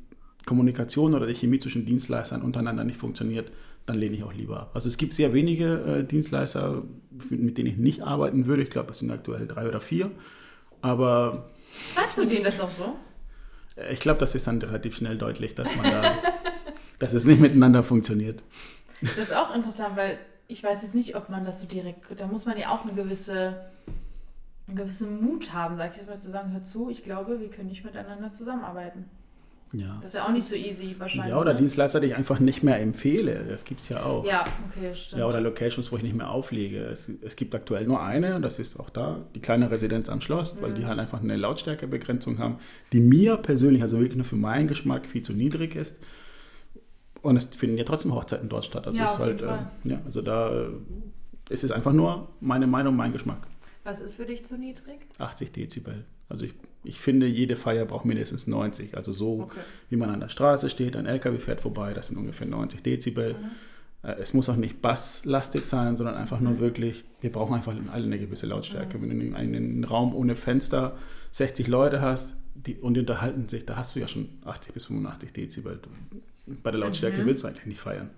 [0.44, 3.50] Kommunikation oder die Chemie zwischen Dienstleistern untereinander nicht funktioniert,
[3.86, 4.70] dann lehne ich auch lieber ab.
[4.74, 6.82] Also es gibt sehr wenige äh, Dienstleister,
[7.30, 8.62] mit denen ich nicht arbeiten würde.
[8.62, 10.10] Ich glaube, es sind aktuell drei oder vier.
[10.82, 11.48] Aber
[11.94, 12.96] Sagst du denen das auch so?
[13.76, 16.14] äh, ich glaube, das ist dann relativ schnell deutlich, dass man da,
[16.98, 18.42] dass es nicht miteinander funktioniert.
[19.00, 22.04] Das ist auch interessant, weil ich weiß jetzt nicht, ob man das so direkt.
[22.18, 23.56] Da muss man ja auch eine gewisse,
[24.66, 27.48] einen gewissen Mut haben, sag ich jetzt mal, zu sagen, hör zu, ich glaube, wir
[27.50, 29.06] können nicht miteinander zusammenarbeiten.
[29.72, 29.98] Ja.
[30.00, 31.30] Das ist ja auch nicht so easy wahrscheinlich.
[31.32, 31.60] Ja, oder ne?
[31.60, 33.44] Dienstleister, die ich einfach nicht mehr empfehle.
[33.48, 34.24] Das gibt es ja auch.
[34.24, 35.20] Ja, okay, stimmt.
[35.20, 36.80] Ja, oder Locations, wo ich nicht mehr auflege.
[36.86, 40.20] Es, es gibt aktuell nur eine, und das ist auch da, die kleine Residenz am
[40.20, 40.74] Schloss, weil Mhm.
[40.74, 42.56] die halt einfach eine Lautstärkebegrenzung haben,
[42.92, 45.96] die mir persönlich, also wirklich nur für meinen Geschmack, viel zu niedrig ist.
[47.22, 48.86] Und es finden ja trotzdem Hochzeiten dort statt.
[48.86, 50.68] Also Ja, ist halt, äh, ja, also da äh,
[51.50, 53.46] ist es einfach nur meine Meinung, mein Geschmack.
[53.84, 55.00] was ist für dich zu niedrig?
[55.18, 56.04] 80 Dezibel.
[56.28, 58.96] Also ich, ich finde, jede Feier braucht mindestens 90.
[58.96, 59.60] Also so, Okay.
[59.90, 63.36] wie man an der Straße steht, ein LKW fährt vorbei, das sind ungefähr 90 Dezibel.
[64.02, 68.04] Äh, Es muss auch nicht basslastig sein, sondern einfach nur wirklich, wir brauchen einfach alle
[68.04, 69.00] eine gewisse Lautstärke.
[69.00, 70.96] Wenn du in einen Raum ohne Fenster
[71.32, 74.86] 60 Leute hast die, und die unterhalten sich, da hast du ja schon 80 bis
[74.86, 75.78] 85 Dezibel.
[76.62, 78.10] Bei der Lautstärke willst du eigentlich nicht feiern.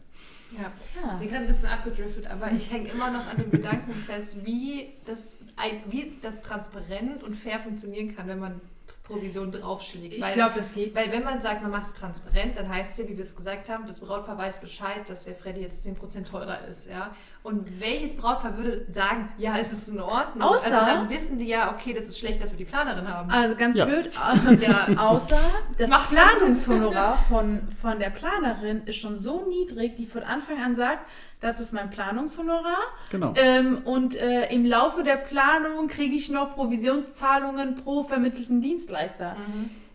[0.56, 0.72] Ja.
[1.00, 1.10] Ja.
[1.10, 4.44] Wir sind gerade ein bisschen abgedriftet, aber ich hänge immer noch an dem Gedanken fest,
[4.44, 5.38] wie das,
[5.86, 8.60] wie das transparent und fair funktionieren kann, wenn man
[9.02, 10.14] Provision draufschlägt.
[10.14, 10.94] Ich glaube, das geht.
[10.94, 13.36] Weil wenn man sagt, man macht es transparent, dann heißt es ja, wie wir es
[13.36, 17.14] gesagt haben, das Brautpaar weiß Bescheid, dass der Freddy jetzt 10% teurer ist, ja.
[17.44, 20.42] Und welches Brautpaar würde sagen, ja, es ist in Ordnung?
[20.48, 23.28] Außer- also dann wissen die ja, okay, das ist schlecht, dass wir die Planerin haben.
[23.32, 23.84] Also ganz Ja.
[23.84, 25.40] blöd, ist ja außer
[25.76, 30.76] das Macht Planungshonorar von, von der Planerin ist schon so niedrig, die von Anfang an
[30.76, 31.04] sagt,
[31.40, 32.78] das ist mein Planungshonorar
[33.10, 33.32] Genau.
[33.34, 39.34] ähm, und äh, im Laufe der Planung kriege ich noch Provisionszahlungen pro vermittelten Dienstleister.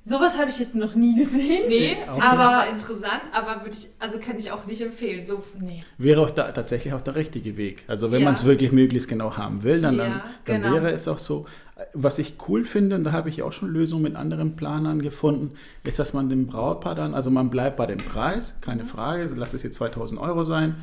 [0.08, 1.68] Sowas habe ich jetzt noch nie gesehen.
[1.68, 5.26] Nee, Auch aber interessant, aber würde ich, also kann ich auch nicht empfehlen.
[5.28, 5.82] So, nee.
[5.98, 7.84] Wäre auch da, tatsächlich auch der richtige Weg.
[7.88, 8.26] Also wenn Ja.
[8.26, 10.76] man es wirklich möglichst genau haben will, dann, dann, Ja, dann genau.
[10.76, 11.46] wäre es auch so.
[11.94, 15.52] Was ich cool finde, und da habe ich auch schon Lösungen mit anderen Planern gefunden,
[15.84, 19.36] ist, dass man dem Brautpaar dann, also man bleibt bei dem Preis, keine Frage, also
[19.36, 20.76] lass es jetzt 2000 Euro sein,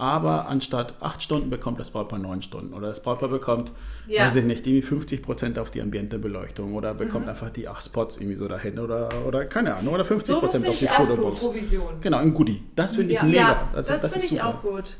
[0.00, 3.70] aber anstatt acht Stunden bekommt das Brautpaar neun Stunden oder das Brautpaar bekommt,
[4.06, 4.24] Ja.
[4.24, 7.30] weiß ich nicht, irgendwie 50 Prozent auf die Ambientebeleuchtung oder bekommt Mhm.
[7.30, 10.68] einfach die acht Spots irgendwie so dahin oder, oder keine Ahnung, oder 50 Sowas Prozent
[10.68, 11.40] auf die Fotobox.
[11.40, 12.00] Provision.
[12.00, 12.62] Genau, ein Goodie.
[12.74, 13.22] Das finde ich Ja.
[13.24, 13.38] mega.
[13.38, 14.46] Ja, Also, das, ist finde ich super.
[14.46, 14.96] auch gut.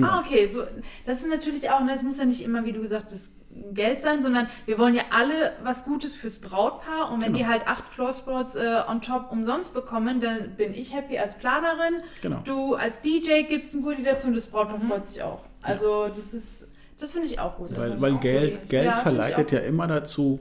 [0.00, 0.48] Ah, okay.
[0.48, 0.62] So,
[1.04, 3.30] das ist natürlich auch, ne, es muss ja nicht immer, wie du gesagt hast,
[3.74, 7.38] Geld sein, sondern wir wollen ja alle was Gutes fürs Brautpaar und wenn Genau.
[7.38, 12.02] die halt acht Floorsports äh, on top umsonst bekommen, dann bin ich happy als Planerin.
[12.22, 12.40] Genau.
[12.44, 15.40] Du als DJ gibst ein Goodie dazu und das Brautpaar freut sich auch.
[15.62, 16.66] Also das ist,
[16.98, 17.70] das finde ich auch gut.
[17.70, 18.68] Das Weil, weil auch Geld, gut.
[18.70, 20.40] Geld Ja, verleitet ja immer dazu,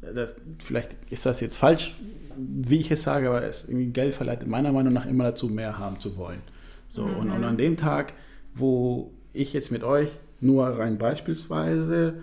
[0.00, 1.94] dass, vielleicht ist das jetzt falsch,
[2.36, 6.00] wie ich es sage, aber es, Geld verleitet meiner Meinung nach immer dazu, mehr haben
[6.00, 6.42] zu wollen.
[6.88, 7.34] So, und, Mhm.
[7.34, 8.14] und an dem Tag,
[8.54, 10.10] wo ich jetzt mit euch
[10.42, 12.14] nur rein beispielsweise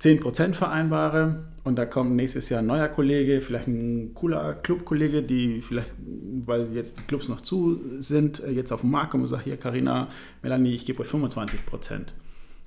[0.00, 5.62] 10% vereinbare und da kommt nächstes Jahr ein neuer Kollege, vielleicht ein cooler Clubkollege, die
[5.62, 5.92] vielleicht,
[6.44, 9.44] weil jetzt die Clubs noch zu sind, äh, jetzt auf den Markt kommen und sagt,
[9.44, 10.08] hier Carina,
[10.42, 12.12] Melanie, ich gebe euch 25%.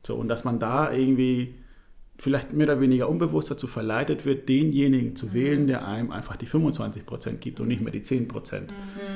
[0.03, 1.53] So, und dass man da irgendwie
[2.17, 6.47] vielleicht mehr oder weniger unbewusst dazu verleitet wird, denjenigen zu wählen, der einem einfach die
[6.47, 8.63] 25% gibt und nicht mehr die 10%.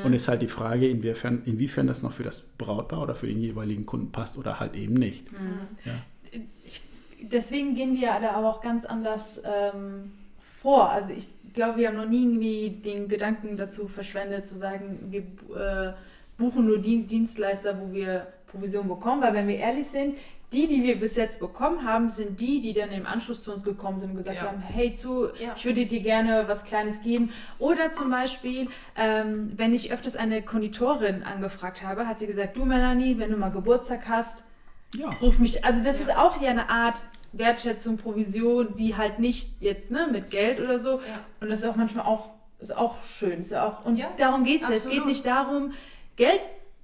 [0.04, 3.40] Und ist halt die Frage, inwiefern, inwiefern das noch für das Brautpaar oder für den
[3.40, 5.28] jeweiligen Kunden passt oder halt eben nicht.
[5.84, 5.94] Ja.
[7.22, 10.92] deswegen gehen wir da aber auch ganz anders ähm, vor.
[10.92, 15.22] Also ich glaube, wir haben noch nie irgendwie den Gedanken dazu verschwendet, zu sagen, wir
[15.56, 15.94] äh,
[16.38, 20.16] buchen nur die Dienstleister, wo wir Provision bekommen, weil wenn wir ehrlich sind,
[20.54, 23.64] die, die wir bis jetzt bekommen haben, sind die, die dann im Anschluss zu uns
[23.64, 24.44] gekommen sind und gesagt Ja.
[24.50, 25.54] haben, hey, zu, Ja.
[25.56, 27.32] ich würde dir gerne was Kleines geben.
[27.58, 32.66] Oder zum Beispiel, ähm, wenn ich öfters eine Konditorin angefragt habe, hat sie gesagt, du
[32.66, 34.44] Melanie, wenn du mal Geburtstag hast,
[34.94, 35.10] Ja.
[35.22, 39.90] ruf mich, also das ist auch ja eine Art Wertschätzung, Provision, die halt nicht jetzt
[39.90, 40.96] ne, mit Geld oder so.
[40.98, 41.20] Ja.
[41.40, 43.40] Und das ist auch manchmal auch, ist auch schön.
[43.40, 44.76] Ist auch, und Ja, darum geht es ja.
[44.76, 45.72] Es geht nicht darum,
[46.18, 46.42] Geld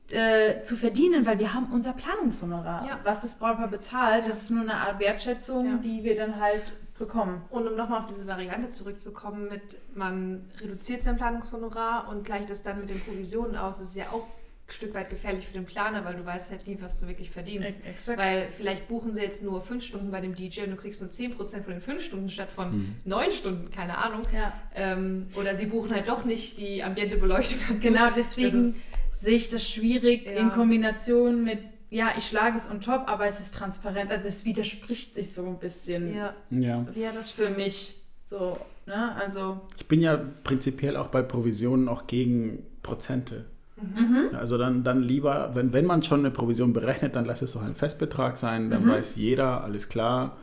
[0.10, 2.86] äh, zu verdienen, weil wir haben unser Planungshonorar.
[2.88, 3.00] Ja.
[3.04, 4.30] Was das Brautpaar bezahlt, Ja.
[4.30, 5.78] das ist nur eine Art Wertschätzung, Ja.
[5.78, 7.42] die wir dann halt bekommen.
[7.50, 12.64] Und um nochmal auf diese Variante zurückzukommen, mit man reduziert sein Planungshonorar und gleicht es
[12.64, 14.24] dann mit den Provisionen aus, ist ja auch
[14.70, 17.30] ein Stück weit gefährlich für den Planer, weil du weißt halt nie, was du wirklich
[17.30, 17.70] verdienst.
[17.70, 18.18] Ex- exakt.
[18.20, 21.10] Weil vielleicht buchen sie jetzt nur fünf Stunden bei dem DJ und du kriegst nur
[21.10, 22.96] 10% von den fünf Stunden statt von Mhm.
[23.06, 24.24] neun Stunden, keine Ahnung.
[24.34, 24.52] Ja.
[24.76, 27.82] Ähm, oder sie buchen halt doch nicht die ambiente Beleuchtung dazu.
[27.82, 28.82] Genau, deswegen Das ist-
[29.20, 30.32] sehe ich das schwierig Ja.
[30.34, 34.12] in Kombination mit, ja, ich schlage es on top, aber es ist transparent.
[34.12, 36.86] Also es widerspricht sich so ein bisschen Ja, ja.
[36.96, 37.96] ja, das für mich.
[38.24, 39.16] So, ne?
[39.16, 43.46] Also, Ich bin ja prinzipiell auch bei Provisionen auch gegen Prozente.
[43.78, 44.30] mhm.
[44.36, 47.62] Also dann, dann lieber, wenn, wenn man schon eine Provision berechnet, dann lass es doch
[47.64, 50.36] ein Festbetrag sein, dann weiß jeder, alles klar,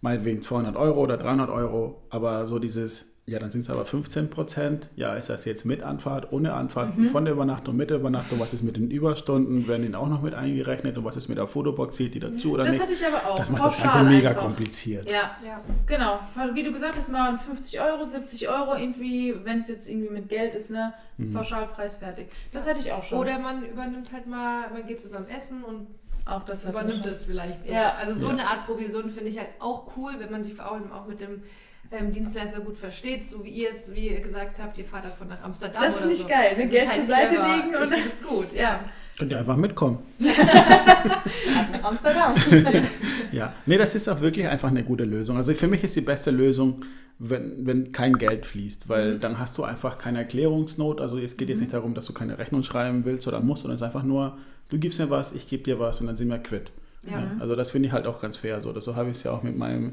[0.00, 4.30] meinetwegen 200 Euro oder 300 Euro, aber so dieses, ja, dann sind es aber 15
[4.30, 8.40] Prozent, ja, ist das jetzt mit Anfahrt, ohne Anfahrt, von der Übernachtung, mit der Übernachtung,
[8.40, 11.38] was ist mit den Überstunden, werden die auch noch mit eingerechnet und was ist mit
[11.38, 12.82] der Fotobox, zählt die dazu oder das nicht?
[12.82, 13.36] hatte ich aber auch.
[13.38, 14.42] Das macht das pauschal Ganze mega einfach.
[14.42, 15.10] kompliziert.
[15.10, 15.60] Ja, Ja.
[15.86, 16.18] genau.
[16.54, 20.28] Wie du gesagt hast, mal 50 Euro, 70 Euro irgendwie, wenn es jetzt irgendwie mit
[20.28, 20.94] Geld ist, ne?
[21.18, 21.32] Mhm.
[21.34, 22.28] Pauschalpreis fertig.
[22.52, 23.18] Das hatte ich auch schon.
[23.18, 25.86] Oder man übernimmt halt mal, man geht zusammen essen und
[26.24, 27.72] auch das übernimmt es vielleicht so.
[27.72, 27.94] Ja.
[27.94, 28.32] Also so Ja.
[28.32, 31.20] eine Art Provision finde ich halt auch cool, wenn man sich vor allem auch mit
[31.20, 31.42] dem
[31.90, 35.28] ähm, Dienstleister gut versteht, so wie ihr jetzt, wie ihr gesagt habt, ihr fahrt davon
[35.28, 36.28] nach Amsterdam Das finde ich so.
[36.28, 36.62] geil, ne?
[36.64, 37.56] Das Geld ist zur Seite clever.
[37.56, 38.60] legen und- Ich finde es gut, ja.
[38.62, 38.80] Ja,
[39.18, 39.98] Könnt ihr einfach mitkommen.
[40.18, 42.34] nach Amsterdam.
[43.30, 45.36] Ja, nee, das ist auch wirklich einfach eine gute Lösung.
[45.36, 46.82] Also für mich ist die beste Lösung,
[47.18, 49.20] wenn, wenn kein Geld fließt, weil Mhm.
[49.20, 51.00] dann hast du einfach keine Erklärungsnot.
[51.02, 53.74] Also es geht jetzt nicht darum, dass du keine Rechnung schreiben willst oder musst, sondern
[53.74, 54.38] es ist einfach nur,
[54.70, 56.72] du gibst mir was, ich gebe dir was und dann sind wir quitt.
[57.04, 57.18] Ja.
[57.20, 58.62] Ja, also das finde ich halt auch ganz fair.
[58.62, 59.92] So, so habe ich es ja auch mit meinem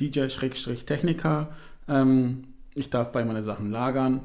[0.00, 1.48] DJ-Techniker.
[1.88, 4.20] Ähm, ich darf bei meine Sachen lagern.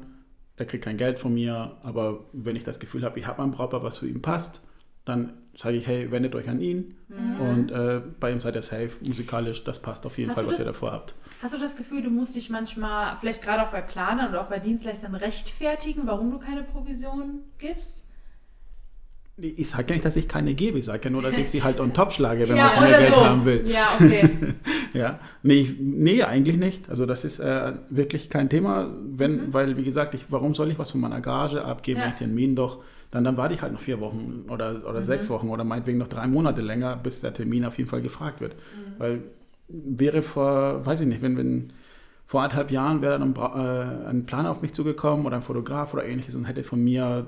[0.56, 3.50] Er kriegt kein Geld von mir, aber wenn ich das Gefühl habe, ich habe ein
[3.52, 4.62] Brautpaar, was für ihn passt,
[5.04, 6.94] dann sage ich, hey, wendet euch an ihn
[7.40, 10.58] und äh, bei ihm seid ihr safe, musikalisch, das passt auf jeden Hast Fall, was
[10.58, 11.14] ihr das- davor habt.
[11.42, 14.48] Hast du das Gefühl, du musst dich manchmal, vielleicht gerade auch bei Planern oder auch
[14.48, 18.02] bei Dienstleistern, rechtfertigen, warum du keine Provision gibst?
[19.38, 21.62] Ich sage ja nicht, dass ich keine gebe, ich sage ja nur, dass ich sie
[21.62, 23.24] halt on top schlage, wenn ja, man von mir Geld so.
[23.26, 23.64] haben will.
[23.66, 24.30] Ja, okay.
[24.94, 26.90] Ja, nee, nee, eigentlich nicht.
[26.90, 30.78] Also das ist äh, wirklich kein Thema, wenn, weil wie gesagt, ich, warum soll ich
[30.78, 32.04] was von meiner Gage abgeben, Ja.
[32.04, 35.02] wenn ich den Termin doch, dann, dann warte ich halt noch vier Wochen oder, oder
[35.02, 38.42] sechs Wochen oder meinetwegen noch drei Monate länger, bis der Termin auf jeden Fall gefragt
[38.42, 38.54] wird.
[38.98, 39.22] Weil
[39.68, 41.72] wäre vor, weiß ich nicht, wenn, wenn
[42.26, 45.94] vor anderthalb Jahren wäre dann ein, äh, ein Planer auf mich zugekommen oder ein Fotograf
[45.94, 47.26] oder ähnliches und hätte von mir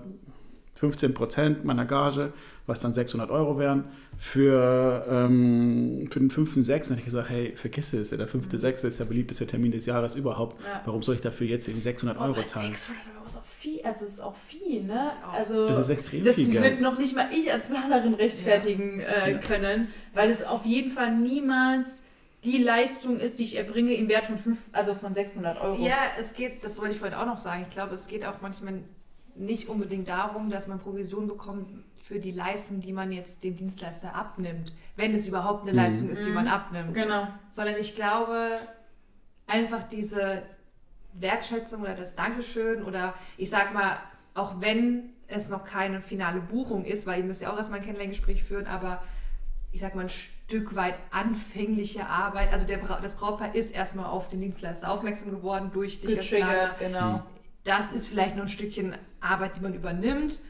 [0.75, 2.33] 15 Prozent meiner Gage,
[2.67, 3.85] was dann 600 Euro wären,
[4.19, 6.69] für, ähm, für den 5.6.
[6.91, 8.87] hätte ich gesagt, hey, vergiss es, der 5.6.
[8.87, 10.61] ist der beliebteste Termin des Jahres überhaupt.
[10.65, 10.83] Ja.
[10.85, 12.71] Warum soll ich dafür jetzt eben 600 Euro zahlen?
[12.73, 15.11] 600 Euro ist auch viel, also es ist auch viel, ne?
[15.33, 16.81] Also Das ist extrem das viel wird Geld.
[16.81, 19.39] noch nicht mal ich als Planerin rechtfertigen äh, Ja.
[19.39, 21.87] können, weil es auf jeden Fall niemals
[22.45, 25.83] die Leistung ist, die ich erbringe im Wert von fünf, also von 600 Euro.
[25.83, 27.65] Ja, es geht, das wollte ich vorhin auch noch sagen.
[27.67, 28.75] Ich glaube, es geht auch manchmal
[29.37, 31.67] nicht unbedingt darum, dass man Provision bekommt
[32.03, 35.77] für die Leistung, die man jetzt dem Dienstleister abnimmt, wenn es überhaupt eine Mhm.
[35.79, 36.95] Leistung ist, die man abnimmt.
[36.95, 37.27] Genau.
[37.53, 38.61] Sondern ich glaube,
[39.47, 40.43] einfach diese
[41.15, 43.99] Wertschätzung oder das Dankeschön oder ich sag mal,
[44.35, 47.85] auch wenn es noch keine finale Buchung ist, weil ihr müsst ja auch erstmal ein
[47.85, 49.03] Kennenlerngespräch führen, aber
[49.73, 52.53] ich sag mal ein Stück weit anfängliche Arbeit.
[52.53, 56.17] Also der, Bra- das Brautpaar ist erstmal auf den Dienstleister aufmerksam geworden durch dich.
[56.17, 57.23] Getriggert, genau.
[57.65, 60.41] Das ist vielleicht noch ein Stückchen Arbeit, die man übernimmt.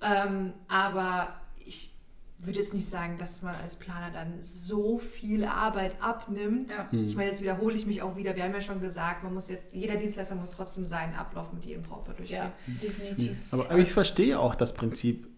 [0.00, 1.92] Ähm, aber ich
[2.38, 6.70] würde jetzt nicht sagen, dass man als Planer dann so viel Arbeit abnimmt.
[6.70, 6.90] Ja.
[6.90, 7.08] Hm.
[7.08, 8.34] Ich meine, jetzt wiederhole ich mich auch wieder.
[8.34, 11.64] Wir haben ja schon gesagt, man muss jetzt, jeder Dienstleister muss trotzdem seinen Ablauf mit
[11.64, 12.38] jedem Brautpaar durchgehen.
[12.38, 13.36] Ja, definitiv.
[13.52, 15.28] Aber, aber ich verstehe auch das Prinzip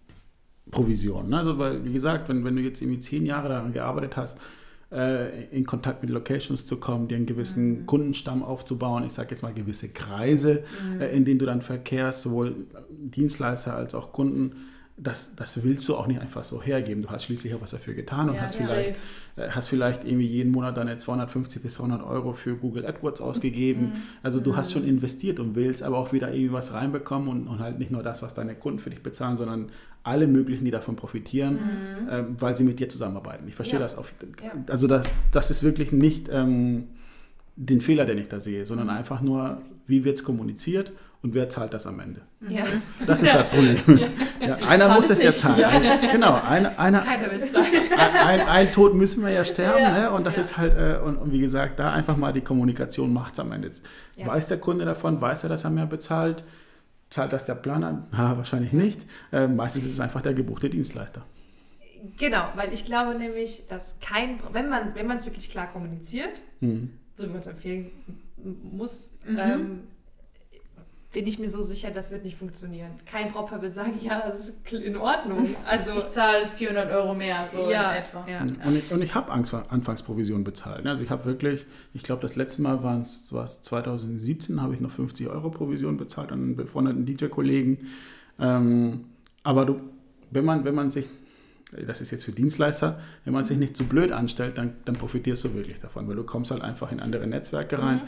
[0.70, 1.28] Provision.
[1.28, 1.38] Ne?
[1.38, 4.38] Also, weil, wie gesagt, wenn, wenn du jetzt irgendwie zehn Jahre daran gearbeitet hast,
[4.94, 7.86] äh, in Kontakt mit Locations zu kommen, dir einen gewissen Mhm.
[7.86, 10.62] Kundenstamm aufzubauen, ich sage jetzt mal gewisse Kreise,
[10.94, 11.00] Mhm.
[11.00, 12.54] äh, in denen du dann verkehrst, sowohl
[12.90, 14.52] Dienstleister als auch Kunden,
[14.96, 17.02] das, das willst du auch nicht einfach so hergeben.
[17.02, 18.66] Du hast schließlich auch was dafür getan und Ja, hast, ja.
[18.66, 18.96] vielleicht,
[19.36, 23.94] äh, hast vielleicht irgendwie jeden Monat deine 250 bis 200 Euro für Google AdWords ausgegeben.
[24.22, 27.58] Also du hast schon investiert und willst aber auch wieder irgendwie was reinbekommen und, und
[27.58, 29.72] halt nicht nur das, was deine Kunden für dich bezahlen, sondern
[30.04, 31.58] alle möglichen, die davon profitieren,
[32.10, 33.48] ähm, weil sie mit dir zusammenarbeiten.
[33.48, 33.84] Ich verstehe Ja.
[33.84, 33.96] das.
[33.98, 34.52] Auf, Ja.
[34.68, 36.84] Also das, das ist wirklich nicht ähm,
[37.56, 40.92] den Fehler, den ich da sehe, sondern einfach nur, wie wird es kommuniziert
[41.24, 42.20] und wer zahlt das am Ende.
[42.48, 42.64] Ja.
[43.06, 43.76] Das ist das Problem.
[44.40, 44.56] Ja.
[44.68, 45.58] einer muss es ja zahlen.
[45.60, 45.68] Ja.
[45.70, 47.66] Ein, genau, einer, einer, Keiner will es sagen.
[47.96, 49.82] ein, ein Tod müssen wir ja sterben.
[49.82, 49.98] Ja.
[49.98, 50.10] Ne?
[50.10, 50.42] Und das Ja.
[50.42, 53.50] ist halt, äh, und, und wie gesagt, da einfach mal die Kommunikation macht es am
[53.52, 53.70] Ende.
[54.16, 54.26] Ja.
[54.26, 55.20] Weiß der Kunde davon?
[55.20, 56.44] Weiß er, dass er mehr bezahlt?
[57.10, 58.06] Zahlt das der Planer?
[58.16, 59.06] Ha, wahrscheinlich nicht.
[59.32, 61.22] Äh, meistens ist es einfach der gebuchte Dienstleister.
[62.18, 66.42] Genau, weil ich glaube nämlich, dass kein, wenn man wenn man es wirklich klar kommuniziert,
[66.60, 66.90] Mhm.
[67.16, 67.90] so wie man es empfehlen
[68.72, 69.38] muss, Mhm.
[69.38, 69.80] ähm,
[71.14, 72.90] bin ich mir so sicher, das wird nicht funktionieren.
[73.06, 75.54] Kein Brautpaar will sagen, ja, das ist in Ordnung.
[75.64, 78.26] Also Ich zahle 400 Euro mehr, so ja, in etwa.
[78.28, 78.40] ja.
[78.40, 80.84] Und ich, und ich habe Anfangsprovision bezahlt.
[80.84, 80.90] ne?
[80.90, 84.90] Also ich habe wirklich, ich glaube, das letzte Mal waren es 2017, habe ich noch
[84.90, 87.86] 50 Euro Provision bezahlt an einen befreundeten DJ-Kollegen.
[88.40, 89.04] Ähm,
[89.44, 89.80] aber du,
[90.32, 91.06] wenn man, wenn man sich,
[91.86, 95.44] das ist jetzt für Dienstleister, wenn man sich nicht zu blöd anstellt, dann, dann profitierst
[95.44, 98.02] du wirklich davon, weil du kommst halt einfach in andere Netzwerke rein.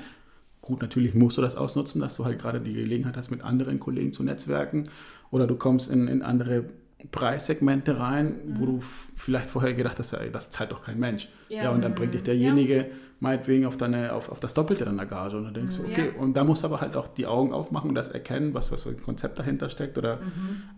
[0.63, 3.79] Gut, natürlich musst du das ausnutzen, dass du halt gerade die Gelegenheit hast, mit anderen
[3.79, 4.85] Kollegen zu netzwerken.
[5.31, 6.65] Oder du kommst in, in andere
[7.13, 8.81] Preissegmente rein, wo du
[9.17, 11.29] vielleicht vorher gedacht hast, ey, das zahlt doch kein Mensch.
[11.49, 11.71] Ja, Ja.
[11.71, 12.87] und dann bringt dich derjenige
[13.21, 15.37] meinetwegen auf, deine, auf, auf das Doppelte deiner Gage.
[15.37, 16.21] Und dann denkst du, okay, Ja.
[16.21, 18.83] und da musst du aber halt auch die Augen aufmachen und das erkennen, was, was
[18.83, 20.21] für ein Konzept dahinter steckt oder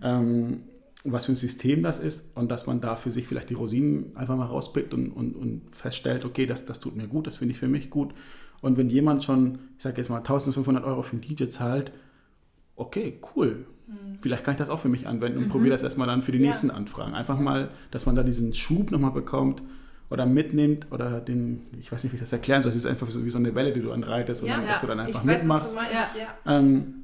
[0.03, 0.63] ähm,
[1.05, 4.17] was für ein System das ist und dass man da für sich vielleicht die Rosinen
[4.17, 7.53] einfach mal rauspickt und, und, und feststellt, okay, das, das tut mir gut, das finde
[7.53, 8.13] ich für mich gut.
[8.61, 11.93] Und wenn jemand schon, ich sage jetzt mal, 1500 Euro für einen DJ zahlt,
[12.77, 13.67] okay, cool.
[14.21, 16.39] Vielleicht kann ich das auch für mich anwenden und probiere das erstmal dann für die
[16.39, 16.47] Ja.
[16.49, 17.15] nächsten Anfragen.
[17.15, 19.63] Einfach mal, dass man da diesen Schub nochmal bekommt
[20.11, 23.11] oder mitnimmt oder den, ich weiß nicht, wie ich das erklären soll, es ist einfach
[23.11, 25.25] so wie so eine Welle, die du anreitest und Ja, dann, dass du dann einfach
[25.25, 25.77] weiß, mitmachst.
[25.77, 26.21] Ja.
[26.21, 26.59] ja.
[26.59, 26.95] Ähm,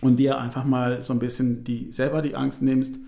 [0.00, 2.98] und dir einfach mal so ein bisschen die, selber die Angst nimmst,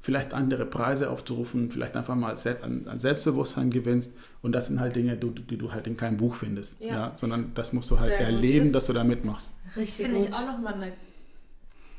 [0.00, 4.12] vielleicht andere Preise aufzurufen, vielleicht einfach mal an, Selbstbewusstsein gewinnst.
[4.42, 6.80] Und das sind halt Dinge, die, die du halt in keinem Buch findest.
[6.80, 6.86] Ja.
[6.86, 7.14] Ja.
[7.14, 9.54] sondern das musst du halt Sehr erleben, Das dass du da mitmachst.
[9.76, 10.92] Richtig Finde ich auch nochmal eine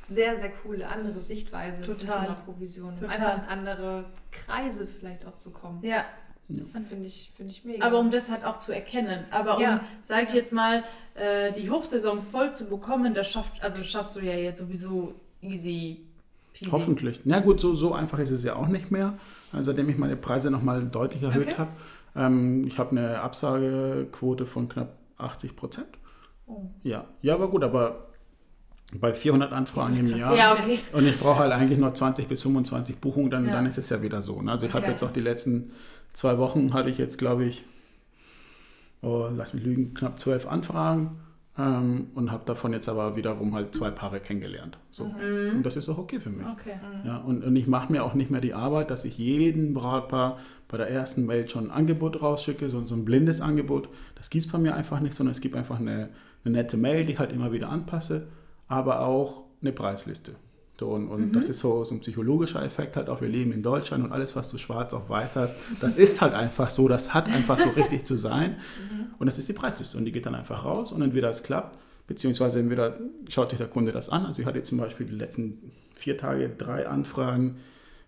[0.08, 2.22] sehr, sehr coole andere Sichtweise zum Total.
[2.26, 2.96] Thema Provision.
[2.96, 3.16] Total.
[3.16, 5.80] Einfach in andere Kreise vielleicht auch zu kommen.
[5.84, 6.06] Ja,
[6.90, 7.86] Finde ich, finde ich mega.
[7.86, 9.24] aber um das halt auch zu erkennen.
[9.32, 9.82] Aber um, Ja.
[10.08, 10.84] sage ich jetzt mal,
[11.16, 16.06] äh, die Hochsaison voll zu bekommen, das schafft, also schaffst du ja jetzt sowieso easy
[16.72, 17.22] Hoffentlich.
[17.24, 19.14] Na gut, so, so einfach ist es ja auch nicht mehr.
[19.52, 21.58] Also, seitdem ich meine Preise nochmal deutlich erhöht Okay.
[21.58, 21.72] habe.
[22.16, 25.88] Ähm, ich habe eine Absagequote von knapp 80 Prozent.
[26.46, 26.64] Oh.
[26.84, 27.06] Ja.
[27.22, 28.08] ja, aber gut, aber
[29.00, 30.36] bei 400 Anfragen im Jahr.
[30.36, 30.80] Ja, okay.
[30.94, 33.54] Und ich brauche halt eigentlich nur 20 bis 25 Buchungen, dann, Ja.
[33.54, 34.42] dann ist es ja wieder so.
[34.42, 34.52] ne?
[34.52, 34.92] Also ich habe Okay.
[34.92, 35.72] jetzt auch die letzten
[36.14, 37.64] zwei Wochen, hatte ich jetzt, glaube ich,
[39.02, 41.20] oh, lass mich lügen, knapp zwölf Anfragen
[41.58, 44.78] ähm, und habe davon jetzt aber wiederum halt zwei Paare kennengelernt.
[44.90, 45.06] So.
[45.06, 45.58] Mhm.
[45.58, 46.46] Und das ist auch okay für mich.
[46.48, 46.76] Okay.
[47.06, 50.40] Ja, und, und ich mache mir auch nicht mehr die Arbeit, dass ich jeden Brautpaar
[50.70, 53.90] bei der ersten Mail schon ein Angebot rausschicke, so, so ein blindes Angebot.
[54.16, 56.10] Das gibt es bei mir einfach nicht, sondern es gibt einfach eine,
[56.46, 58.28] eine nette Mail, die ich halt immer wieder anpasse,
[58.68, 60.36] aber auch eine Preisliste.
[60.88, 63.22] Und und das ist so, so ein psychologischer Effekt halt auch.
[63.22, 66.34] Wir leben in Deutschland und alles, was du schwarz auf weiß hast, das ist halt
[66.34, 68.58] einfach so, das hat einfach so richtig zu sein.
[69.19, 71.77] Und das ist die Preisliste und die geht dann einfach raus und entweder es klappt,
[72.08, 72.98] beziehungsweise entweder
[73.29, 74.25] schaut sich der Kunde das an.
[74.25, 77.58] Also ich hatte zum Beispiel die letzten vier Tage drei Anfragen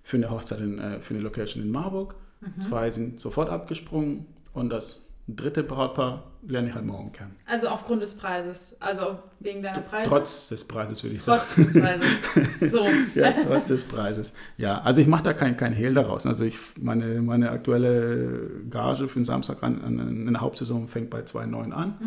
[0.01, 2.15] für eine Hochzeit, in, äh, für eine Location in Marburg.
[2.59, 7.35] Zwei sind sofort abgesprungen und das dritte Brautpaar lerne ich halt morgen kennen.
[7.45, 8.75] Also aufgrund des Preises.
[8.79, 10.09] Also wegen deiner Preise.
[10.09, 11.41] Trotz des Preises, würde ich sagen.
[11.45, 12.71] Trotz des Preises.
[12.71, 12.87] So.
[13.15, 14.33] Ja, trotz des Preises.
[14.57, 16.25] Ja, also ich mache da kein, kein Hehl daraus.
[16.25, 21.09] Also ich, meine, meine aktuelle Gage für den Samstag an, an, in der Hauptsaison fängt
[21.09, 21.97] bei 2,9 an,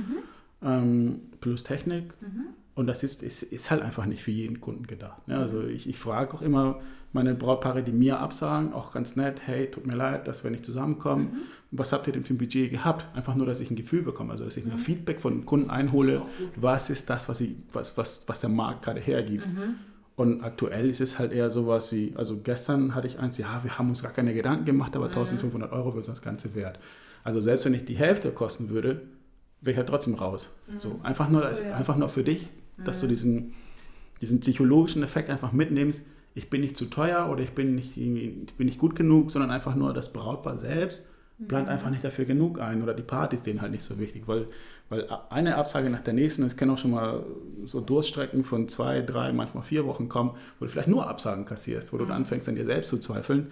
[0.63, 2.13] ähm, plus Technik.
[2.75, 5.27] Und das ist, ist, ist halt einfach nicht für jeden Kunden gedacht.
[5.29, 5.39] Ne?
[5.39, 6.81] Also ich, ich frage auch immer
[7.13, 10.67] meine Brautpaare, die mir absagen, auch ganz nett, hey, tut mir leid, dass wir nicht
[10.67, 11.43] zusammenkommen.
[11.73, 13.05] Was habt ihr denn für ein Budget gehabt?
[13.17, 16.23] Einfach nur, dass ich ein Gefühl bekomme, also dass ich mir Feedback von Kunden einhole,
[16.57, 19.53] was ist das, was, ich, was, was, was der Markt gerade hergibt.
[20.15, 23.79] Und aktuell ist es halt eher sowas wie, also gestern hatte ich eins, ja, wir
[23.79, 26.79] haben uns gar keine Gedanken gemacht, aber 1500 Euro wird das Ganze wert.
[27.25, 29.03] Also selbst wenn ich die Hälfte kosten würde,
[29.61, 30.57] wäre ich halt trotzdem raus.
[30.79, 31.75] So, einfach, nur, So, als- ja.
[31.75, 32.49] einfach nur für dich,
[32.79, 33.55] dass du diesen,
[34.21, 38.55] diesen psychologischen Effekt einfach mitnimmst, ich bin nicht zu teuer oder ich bin nicht, ich
[38.55, 41.09] bin nicht gut genug, sondern einfach nur das Brautpaar selbst
[41.49, 44.23] plant einfach nicht dafür genug ein oder die Party ist denen halt nicht so wichtig,
[44.27, 44.47] weil,
[44.89, 47.25] weil eine Absage nach der nächsten, es können auch schon mal
[47.65, 51.93] so Durststrecken von zwei, drei, manchmal vier Wochen kommen, wo du vielleicht nur Absagen kassierst,
[51.93, 53.49] wo du dann anfängst an dir selbst zu zweifeln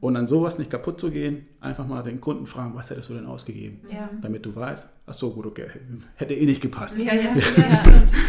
[0.00, 3.14] und an sowas nicht kaputt zu gehen, einfach mal den Kunden fragen, was hättest du
[3.14, 3.80] denn ausgegeben?
[3.88, 4.10] Ja.
[4.20, 5.66] Damit du weißt, ach so, gut, okay,
[6.16, 6.98] hätte eh nicht gepasst.
[6.98, 7.34] Ja, ja, Ja,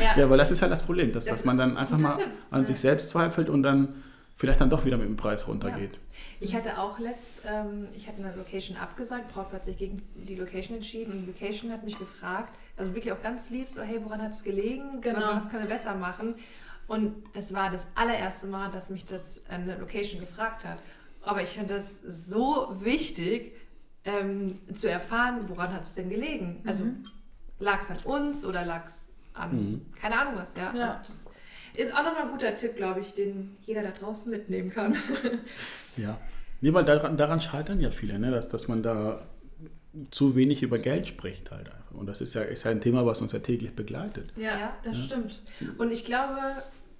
[0.03, 0.17] ja.
[0.19, 0.29] ja.
[0.29, 2.27] Weil das ist halt das Problem, dass, Das dass man dann ein einfach mal Tipp.
[2.51, 3.89] an sich selbst zweifelt und dann
[4.43, 6.01] vielleicht dann doch wieder mit dem Preis runtergeht.
[6.41, 10.35] Ich hatte auch letzt, ähm, ich hatte eine Location abgesagt, Brautpaar hat sich gegen die
[10.35, 14.01] Location entschieden und die Location hat mich gefragt, also wirklich auch ganz lieb, so hey,
[14.03, 14.99] woran hat es gelegen?
[14.99, 15.21] Genau.
[15.33, 16.35] Was können wir besser machen?
[16.87, 20.77] Und das war das allererste Mal, dass mich das eine Location gefragt hat.
[21.21, 23.53] Aber ich finde das so wichtig,
[24.03, 26.61] ähm, zu erfahren, woran hat es denn gelegen?
[26.67, 26.83] Also
[27.59, 29.85] lag es an uns oder lag es an, Mhm.
[29.95, 30.73] keine Ahnung was, ja.
[30.75, 30.83] Ja.
[30.87, 31.31] Also das
[31.75, 34.95] ist auch nochmal ein guter Tipp, glaube ich, den jeder da draußen mitnehmen kann.
[35.97, 36.17] Ja.
[36.61, 38.31] Nee, weil daran, daran scheitern ja viele, ne?
[38.31, 39.21] dass, dass man da
[40.09, 41.91] zu wenig über Geld spricht halt einfach.
[41.91, 44.33] Und das ist ja, ist ja ein Thema, was uns ja täglich begleitet.
[44.35, 44.77] Ja, Ja.
[44.83, 45.43] das stimmt.
[45.77, 46.39] Und ich glaube,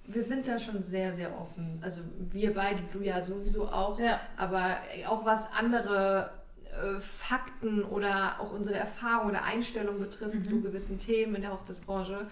[0.06, 1.78] wir sind da schon sehr, sehr offen.
[1.82, 3.98] Also wir beide, du ja sowieso auch.
[3.98, 4.20] Ja.
[4.36, 4.76] Aber
[5.08, 6.30] auch was andere
[6.70, 12.26] äh, Fakten oder auch unsere Erfahrung oder Einstellung betrifft zu gewissen Themen in der Hochzeitsbranche,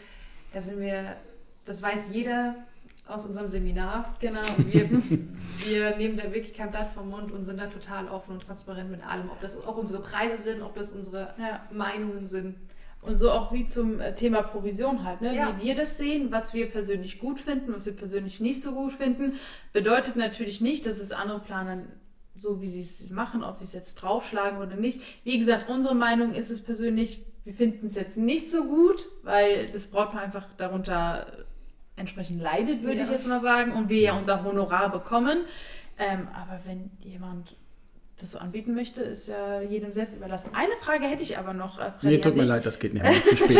[0.52, 1.16] da sind wir,
[1.64, 2.54] das weiß jeder
[3.06, 4.14] aus unserem Seminar.
[4.20, 4.40] Genau.
[4.70, 4.88] Wir,
[5.64, 8.90] wir nehmen da wirklich kein Blatt vom Mund und sind da total offen und transparent
[8.90, 9.30] mit allem.
[9.30, 11.60] Ob das auch unsere Preise sind, ob das unsere Ja.
[11.70, 12.56] Meinungen sind.
[13.02, 15.34] Und so auch wie zum äh, Thema Provision halt, ne?
[15.34, 15.56] Ja.
[15.58, 18.92] wie wir das sehen, was wir persönlich gut finden, was wir persönlich nicht so gut
[18.92, 19.34] finden,
[19.72, 21.82] bedeutet natürlich nicht, dass es andere Planer
[22.36, 25.00] so wie sie es machen, ob sie es jetzt draufschlagen oder nicht.
[25.24, 29.68] Wie gesagt, unsere Meinung ist es persönlich, wir finden es jetzt nicht so gut, weil
[29.70, 31.26] das Brautpaar einfach darunter
[32.02, 33.04] entsprechend leidet, würde Ja.
[33.04, 35.38] ich jetzt mal sagen, und wir ja unser Honorar bekommen.
[35.98, 37.56] Ähm, aber wenn jemand
[38.20, 40.50] das so anbieten möchte, ist ja jedem selbst überlassen.
[40.54, 43.02] Eine Frage hätte ich aber noch, äh, Freddy, Nee, tut mir leid, das geht nicht
[43.02, 43.12] mehr.
[43.26, 43.58] Zu spät.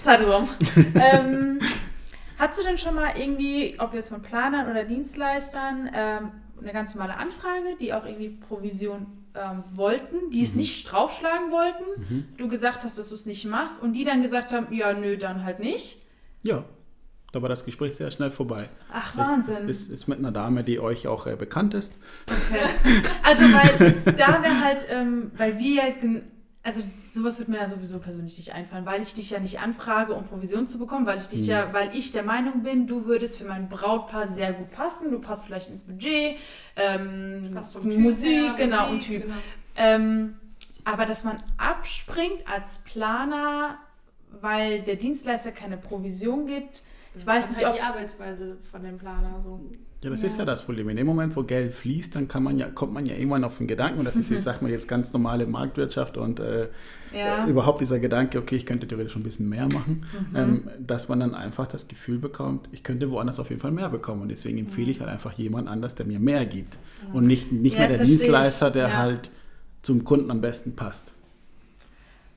[0.00, 0.48] Zeit ist um.
[0.94, 1.60] ähm,
[2.38, 6.30] hast du denn schon mal irgendwie, ob jetzt von Planern oder Dienstleistern, ähm,
[6.60, 10.44] eine ganz normale Anfrage, die auch irgendwie Provision ähm, wollten, die Mhm.
[10.44, 14.22] es nicht draufschlagen wollten, du gesagt hast, dass du es nicht machst und die dann
[14.22, 15.98] gesagt haben, ja, nö, dann halt nicht?
[16.42, 16.64] Ja,
[17.32, 18.68] da war das Gespräch sehr schnell vorbei.
[18.92, 19.68] Ach, Das Wahnsinn.
[19.68, 21.98] Ist, ist, ist mit einer Dame, die euch auch äh, bekannt ist.
[22.26, 22.68] Okay.
[23.22, 25.84] Also, weil da wäre halt, ähm, weil wir ja,
[26.62, 30.12] also sowas wird mir ja sowieso persönlich nicht einfallen, weil ich dich ja nicht anfrage,
[30.14, 33.38] um Provision zu bekommen, weil ich dich ja, weil ich der Meinung bin, du würdest
[33.38, 36.36] für mein Brautpaar sehr gut passen, du passt vielleicht ins Budget,
[36.76, 39.22] ähm, vom Typ Musik, her, genau, und Musik, Typ.
[39.22, 39.36] genau.
[39.76, 40.34] Ähm,
[40.84, 43.78] aber dass man abspringt als Planer,
[44.40, 46.82] weil der Dienstleister keine Provision gibt,
[47.14, 49.60] ich Das weiß ist nicht, halt ob die Arbeitsweise von dem Planer so.
[50.02, 50.28] Ja, das Ja.
[50.28, 50.88] ist ja das Problem.
[50.88, 53.58] In dem Moment, wo Geld fließt, dann kann man ja, kommt man ja irgendwann auf
[53.58, 56.68] den Gedanken, und das ist, ich sag mal jetzt ganz normale Marktwirtschaft und äh,
[57.14, 57.46] Ja.
[57.46, 60.04] äh, überhaupt dieser Gedanke, okay, ich könnte theoretisch ein bisschen mehr machen,
[60.34, 63.90] ähm, dass man dann einfach das Gefühl bekommt, ich könnte woanders auf jeden Fall mehr
[63.90, 64.22] bekommen.
[64.22, 66.78] Und deswegen empfehle ich halt einfach jemand anders, der mir mehr gibt.
[67.12, 67.98] Und nicht, nicht Ja, mehr der.
[67.98, 68.96] Dienstleister, der Ja.
[68.96, 69.30] halt
[69.82, 71.12] zum Kunden am besten passt.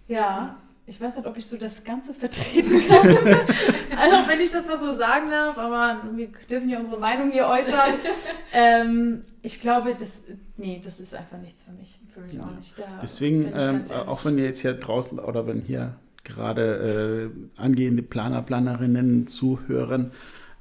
[0.07, 0.57] Ja,
[0.87, 3.07] ich weiß nicht, ob ich so das Ganze vertreten kann.
[3.97, 7.47] also, wenn ich das mal so sagen darf, aber wir dürfen ja unsere Meinung hier
[7.47, 7.95] äußern.
[8.53, 10.23] ähm, ich glaube, das,
[10.57, 11.99] nee, das ist einfach nichts für mich.
[12.13, 12.73] Für mich auch nicht.
[12.77, 18.03] Da Deswegen, ähm, auch wenn ihr jetzt hier draußen oder wenn hier gerade äh, angehende
[18.03, 20.11] Planer, Planerinnen zuhören,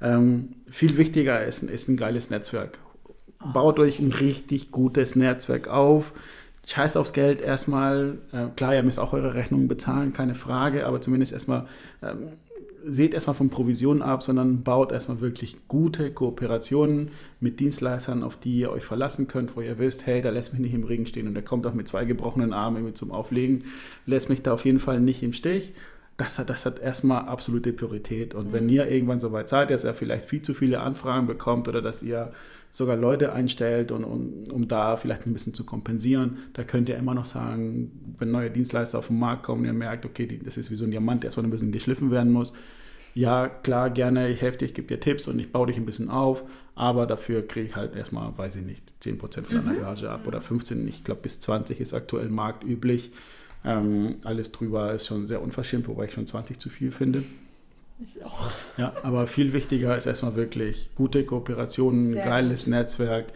[0.01, 2.79] Ähm, viel wichtiger ist, ist ein geiles Netzwerk.
[3.53, 6.13] Baut euch ein richtig gutes Netzwerk auf.
[6.65, 8.17] Scheiß aufs Geld erstmal.
[8.31, 11.65] Äh, klar, ihr müsst auch eure Rechnungen bezahlen, keine Frage, aber zumindest erstmal
[12.01, 12.27] ähm,
[12.87, 17.09] seht erstmal von Provisionen ab, sondern baut erstmal wirklich gute Kooperationen
[17.39, 20.61] mit Dienstleistern, auf die ihr euch verlassen könnt, wo ihr wisst, hey, da lässt mich
[20.61, 23.63] nicht im Regen stehen und der kommt auch mit zwei gebrochenen Armen irgendwie zum Auflegen,
[24.05, 25.73] lässt mich da auf jeden Fall nicht im Stich.
[26.17, 28.35] Das hat, das hat erstmal absolute Priorität.
[28.35, 28.53] Und mhm.
[28.53, 31.81] wenn ihr irgendwann so weit seid, dass ihr vielleicht viel zu viele Anfragen bekommt oder
[31.81, 32.31] dass ihr
[32.75, 36.39] sogar Leute einstellt, und, und, um da vielleicht ein bisschen zu kompensieren.
[36.53, 40.05] Da könnt ihr immer noch sagen, wenn neue Dienstleister auf den Markt kommen, ihr merkt,
[40.05, 42.51] okay, die, das ist wie so ein Diamant, der erstmal ein bisschen geschliffen werden muss.
[43.13, 45.85] Ja, klar, gerne, ich helfe dir, ich gebe dir Tipps und ich baue dich ein
[45.85, 46.43] bisschen auf,
[46.75, 49.79] aber dafür kriege ich halt erstmal, weiß ich nicht, 10% von deiner mhm.
[49.79, 53.11] Gage ab oder 15, ich glaube bis 20 ist aktuell marktüblich.
[53.65, 57.23] Ähm, alles drüber ist schon sehr unverschämt, wobei ich schon 20 zu viel finde.
[58.03, 58.51] Ich auch.
[58.77, 62.67] Ja, aber viel wichtiger ist erstmal wirklich gute Kooperationen, Sehr geiles.
[62.67, 63.27] Netzwerk.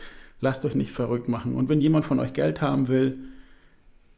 [0.42, 1.56] Lasst euch nicht verrückt machen.
[1.56, 3.18] Und wenn jemand von euch Geld haben will,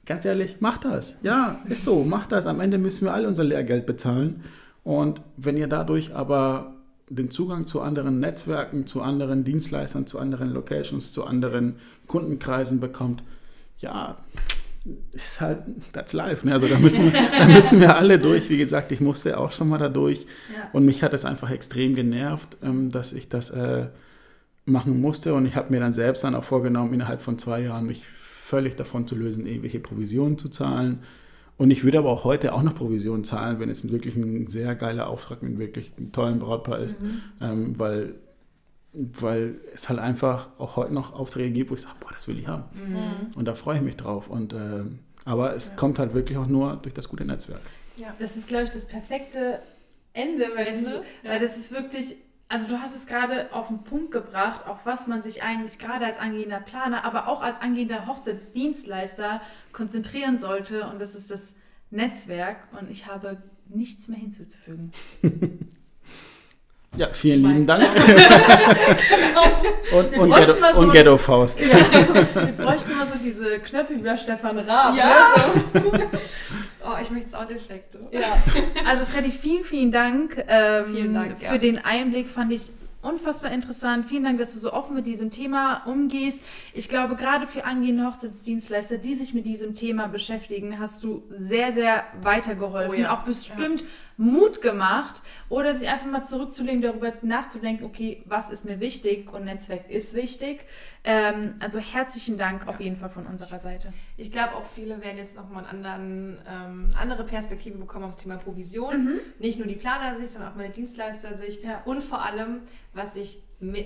[0.05, 1.16] ganz ehrlich, macht das.
[1.24, 2.47] Ja, ist so, macht das.
[2.47, 4.43] Am Ende müssen wir all unser Lehrgeld bezahlen.
[4.84, 6.74] Und wenn ihr dadurch aber
[7.09, 11.76] den Zugang zu anderen Netzwerken, zu anderen Dienstleistern, zu anderen Locations, zu anderen
[12.07, 13.24] Kundenkreisen bekommt,
[13.80, 14.18] ja,
[15.11, 15.59] ist halt,
[15.91, 16.45] that's life.
[16.45, 16.53] Ne?
[16.53, 18.49] Also da müssen, da müssen wir alle durch.
[18.49, 20.25] Wie gesagt, ich musste auch schon mal da durch.
[20.55, 20.69] Ja.
[20.73, 23.88] Und mich hat es einfach extrem genervt, ähm, dass ich das äh,
[24.65, 25.34] machen musste.
[25.34, 28.75] Und ich habe mir dann selbst dann auch vorgenommen, innerhalb von zwei Jahren mich völlig
[28.75, 30.99] davon zu lösen, irgendwelche Provisionen zu zahlen.
[31.57, 34.73] Und ich würde aber auch heute auch noch Provisionen zahlen, wenn es wirklich ein sehr
[34.73, 36.99] geiler Auftrag mit wirklich einem tollen Brautpaar ist.
[36.99, 37.21] Mhm.
[37.39, 38.15] Ähm, weil
[38.93, 42.37] weil es halt einfach auch heute noch Aufträge gibt, wo ich sage, boah, das will
[42.37, 42.63] ich haben.
[42.73, 43.33] Mhm.
[43.35, 44.27] Und da freue ich mich drauf.
[44.27, 44.83] Und, äh,
[45.23, 45.75] aber es ja.
[45.75, 47.61] kommt halt wirklich auch nur durch das gute Netzwerk.
[47.95, 49.61] Ja, das ist, glaube ich, das perfekte
[50.13, 51.03] Ende, weil, Ende?
[51.23, 52.15] Das, weil das ist wirklich,
[52.49, 56.05] also du hast es gerade auf den Punkt gebracht, auf was man sich eigentlich gerade
[56.05, 60.87] als angehender Planer, aber auch als angehender Hochzeitsdienstleister konzentrieren sollte.
[60.89, 61.53] Und das ist das
[61.91, 62.57] Netzwerk.
[62.77, 64.91] Und ich habe nichts mehr hinzuzufügen.
[66.97, 67.83] Ja, vielen lieben Dank.
[69.93, 71.61] und, und, Ghetto, so und Ghetto Faust.
[71.61, 74.97] Ja, wir bräuchten mal so diese Knöpfe wie bei Stefan Raab.
[74.97, 75.33] Ja.
[75.73, 75.81] Ne?
[76.85, 77.99] oh, ich möchte Soundeffekte.
[78.11, 78.43] Ja.
[78.85, 81.57] Also Freddy, vielen, vielen Dank, ähm, vielen Dank für ja.
[81.57, 82.27] den Einblick.
[82.27, 82.69] Fand ich
[83.02, 84.06] unfassbar interessant.
[84.08, 86.43] Vielen Dank, dass du so offen mit diesem Thema umgehst.
[86.74, 91.74] Ich glaube, gerade für angehende Hochzeitsdienstleister, die sich mit diesem Thema beschäftigen, hast du sehr,
[91.74, 92.91] sehr weitergeholfen.
[92.91, 93.16] Oh ja.
[93.16, 93.88] Auch bestimmt ja.
[94.18, 99.45] Mut gemacht oder sich einfach mal zurückzulegen, darüber nachzudenken, okay, was ist mir wichtig und
[99.45, 100.66] Netzwerk ist wichtig.
[101.04, 103.91] Ähm, also herzlichen Dank auf jeden Fall von unserer Seite.
[104.18, 108.38] Ich glaube auch viele werden jetzt nochmal einen anderen, ähm, andere Perspektive bekommen aufs Thema
[108.38, 109.06] Provision.
[109.06, 109.20] Mhm.
[109.39, 111.64] Nicht nur die Planersicht, sondern auch meine Dienstleistersicht.
[111.64, 111.82] Ja.
[111.86, 112.62] Und vor allem,
[112.93, 113.39] was ich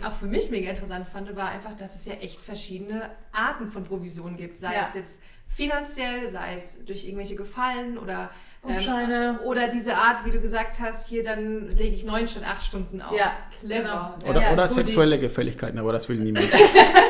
[0.04, 3.86] auch für mich mega interessant fand, war einfach, dass es ja echt verschiedene Arten von
[3.86, 4.58] Provisionen gibt.
[4.58, 4.82] Sei ja.
[4.82, 8.30] es jetzt finanziell, sei es durch irgendwelche Gefallen oder
[8.62, 9.38] Gutscheine.
[9.40, 12.66] Ähm, oder diese Art, wie du gesagt hast, hier dann lege ich neun statt acht
[12.66, 13.18] Stunden auf.
[13.18, 14.18] Ja, clever.
[14.20, 14.32] Genau.
[14.32, 16.48] Oder, ja, oder sexuelle Gefälligkeiten, aber das will niemand.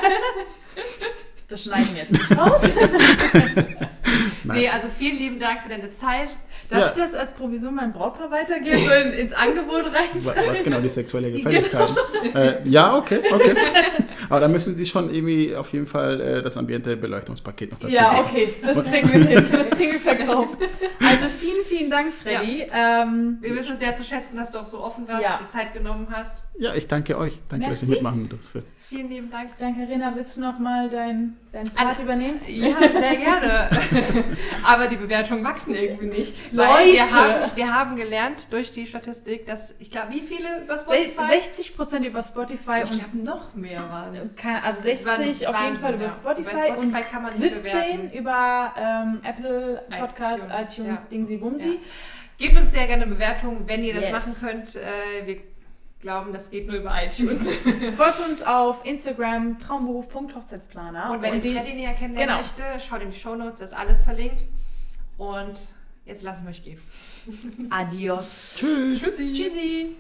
[1.48, 2.62] das schneiden wir jetzt nicht raus.
[4.44, 6.30] nee, also vielen lieben Dank für deine Zeit.
[6.70, 6.88] Darf ja.
[6.88, 10.50] ich das als Provision meinem Brautpaar weitergeben, so in, ins Angebot reinschreiben?
[10.50, 11.90] Was genau, die sexuelle Gefälligkeit?
[12.24, 12.40] Genau.
[12.40, 13.56] Äh, ja, okay, okay.
[14.30, 18.20] Aber da müssen Sie schon irgendwie auf jeden Fall äh, das Ambiente-Beleuchtungspaket noch dazu Ja,
[18.20, 20.58] okay, das kriegen wir hin, das kriegen wir verkauft.
[21.00, 22.68] Also vielen, vielen Dank, Freddy.
[22.68, 23.04] Ja.
[23.04, 25.40] Ähm, wir wissen es sehr zu schätzen, dass du auch so offen warst, ja.
[25.44, 26.44] die Zeit genommen hast.
[26.58, 27.34] Ja, ich danke euch.
[27.50, 27.86] Danke, Merci.
[27.86, 28.64] dass ihr mitmachen durfte.
[28.80, 29.50] Vielen lieben Dank.
[29.60, 30.14] Danke, Rena.
[30.16, 32.40] Willst du noch mal dein, dein Part übernehmen?
[32.48, 33.70] Ja, sehr gerne.
[34.64, 36.45] Aber die Bewertungen wachsen irgendwie nicht.
[36.52, 36.92] Leute!
[36.92, 41.28] Wir haben, wir haben gelernt durch die Statistik, dass, ich glaube, wie viele über Spotify?
[41.28, 42.82] 60 Prozent über Spotify.
[42.84, 44.36] Ich glaube, noch mehr waren es.
[44.64, 48.12] Also 60 waren, auf jeden Fall über Spotify, über Spotify und kann man 17 bewerten.
[48.12, 51.08] über ähm, Apple Podcasts, iTunes, iTunes ja.
[51.12, 51.68] Dingsi Bumsi.
[51.68, 51.80] Ja.
[52.38, 54.12] Gebt uns sehr gerne Bewertungen, wenn ihr das yes.
[54.12, 54.76] machen könnt.
[54.76, 55.38] Äh, wir
[56.02, 57.50] glauben, das geht nur über iTunes.
[57.98, 61.12] Folgt uns auf Instagram traumberuf.hochzeitsplaner.
[61.12, 62.38] Und wenn und ihr Freddy näher kennenlernen genau.
[62.38, 64.46] möchte, schaut in die Show Notes, da ist alles verlinkt.
[65.18, 65.70] Und
[66.06, 66.80] jetzt lassen wir euch gehen.
[67.70, 68.56] Adios.
[68.58, 69.04] Tschüss.
[69.04, 69.34] Tschüssi.
[69.34, 69.96] Tschüssi.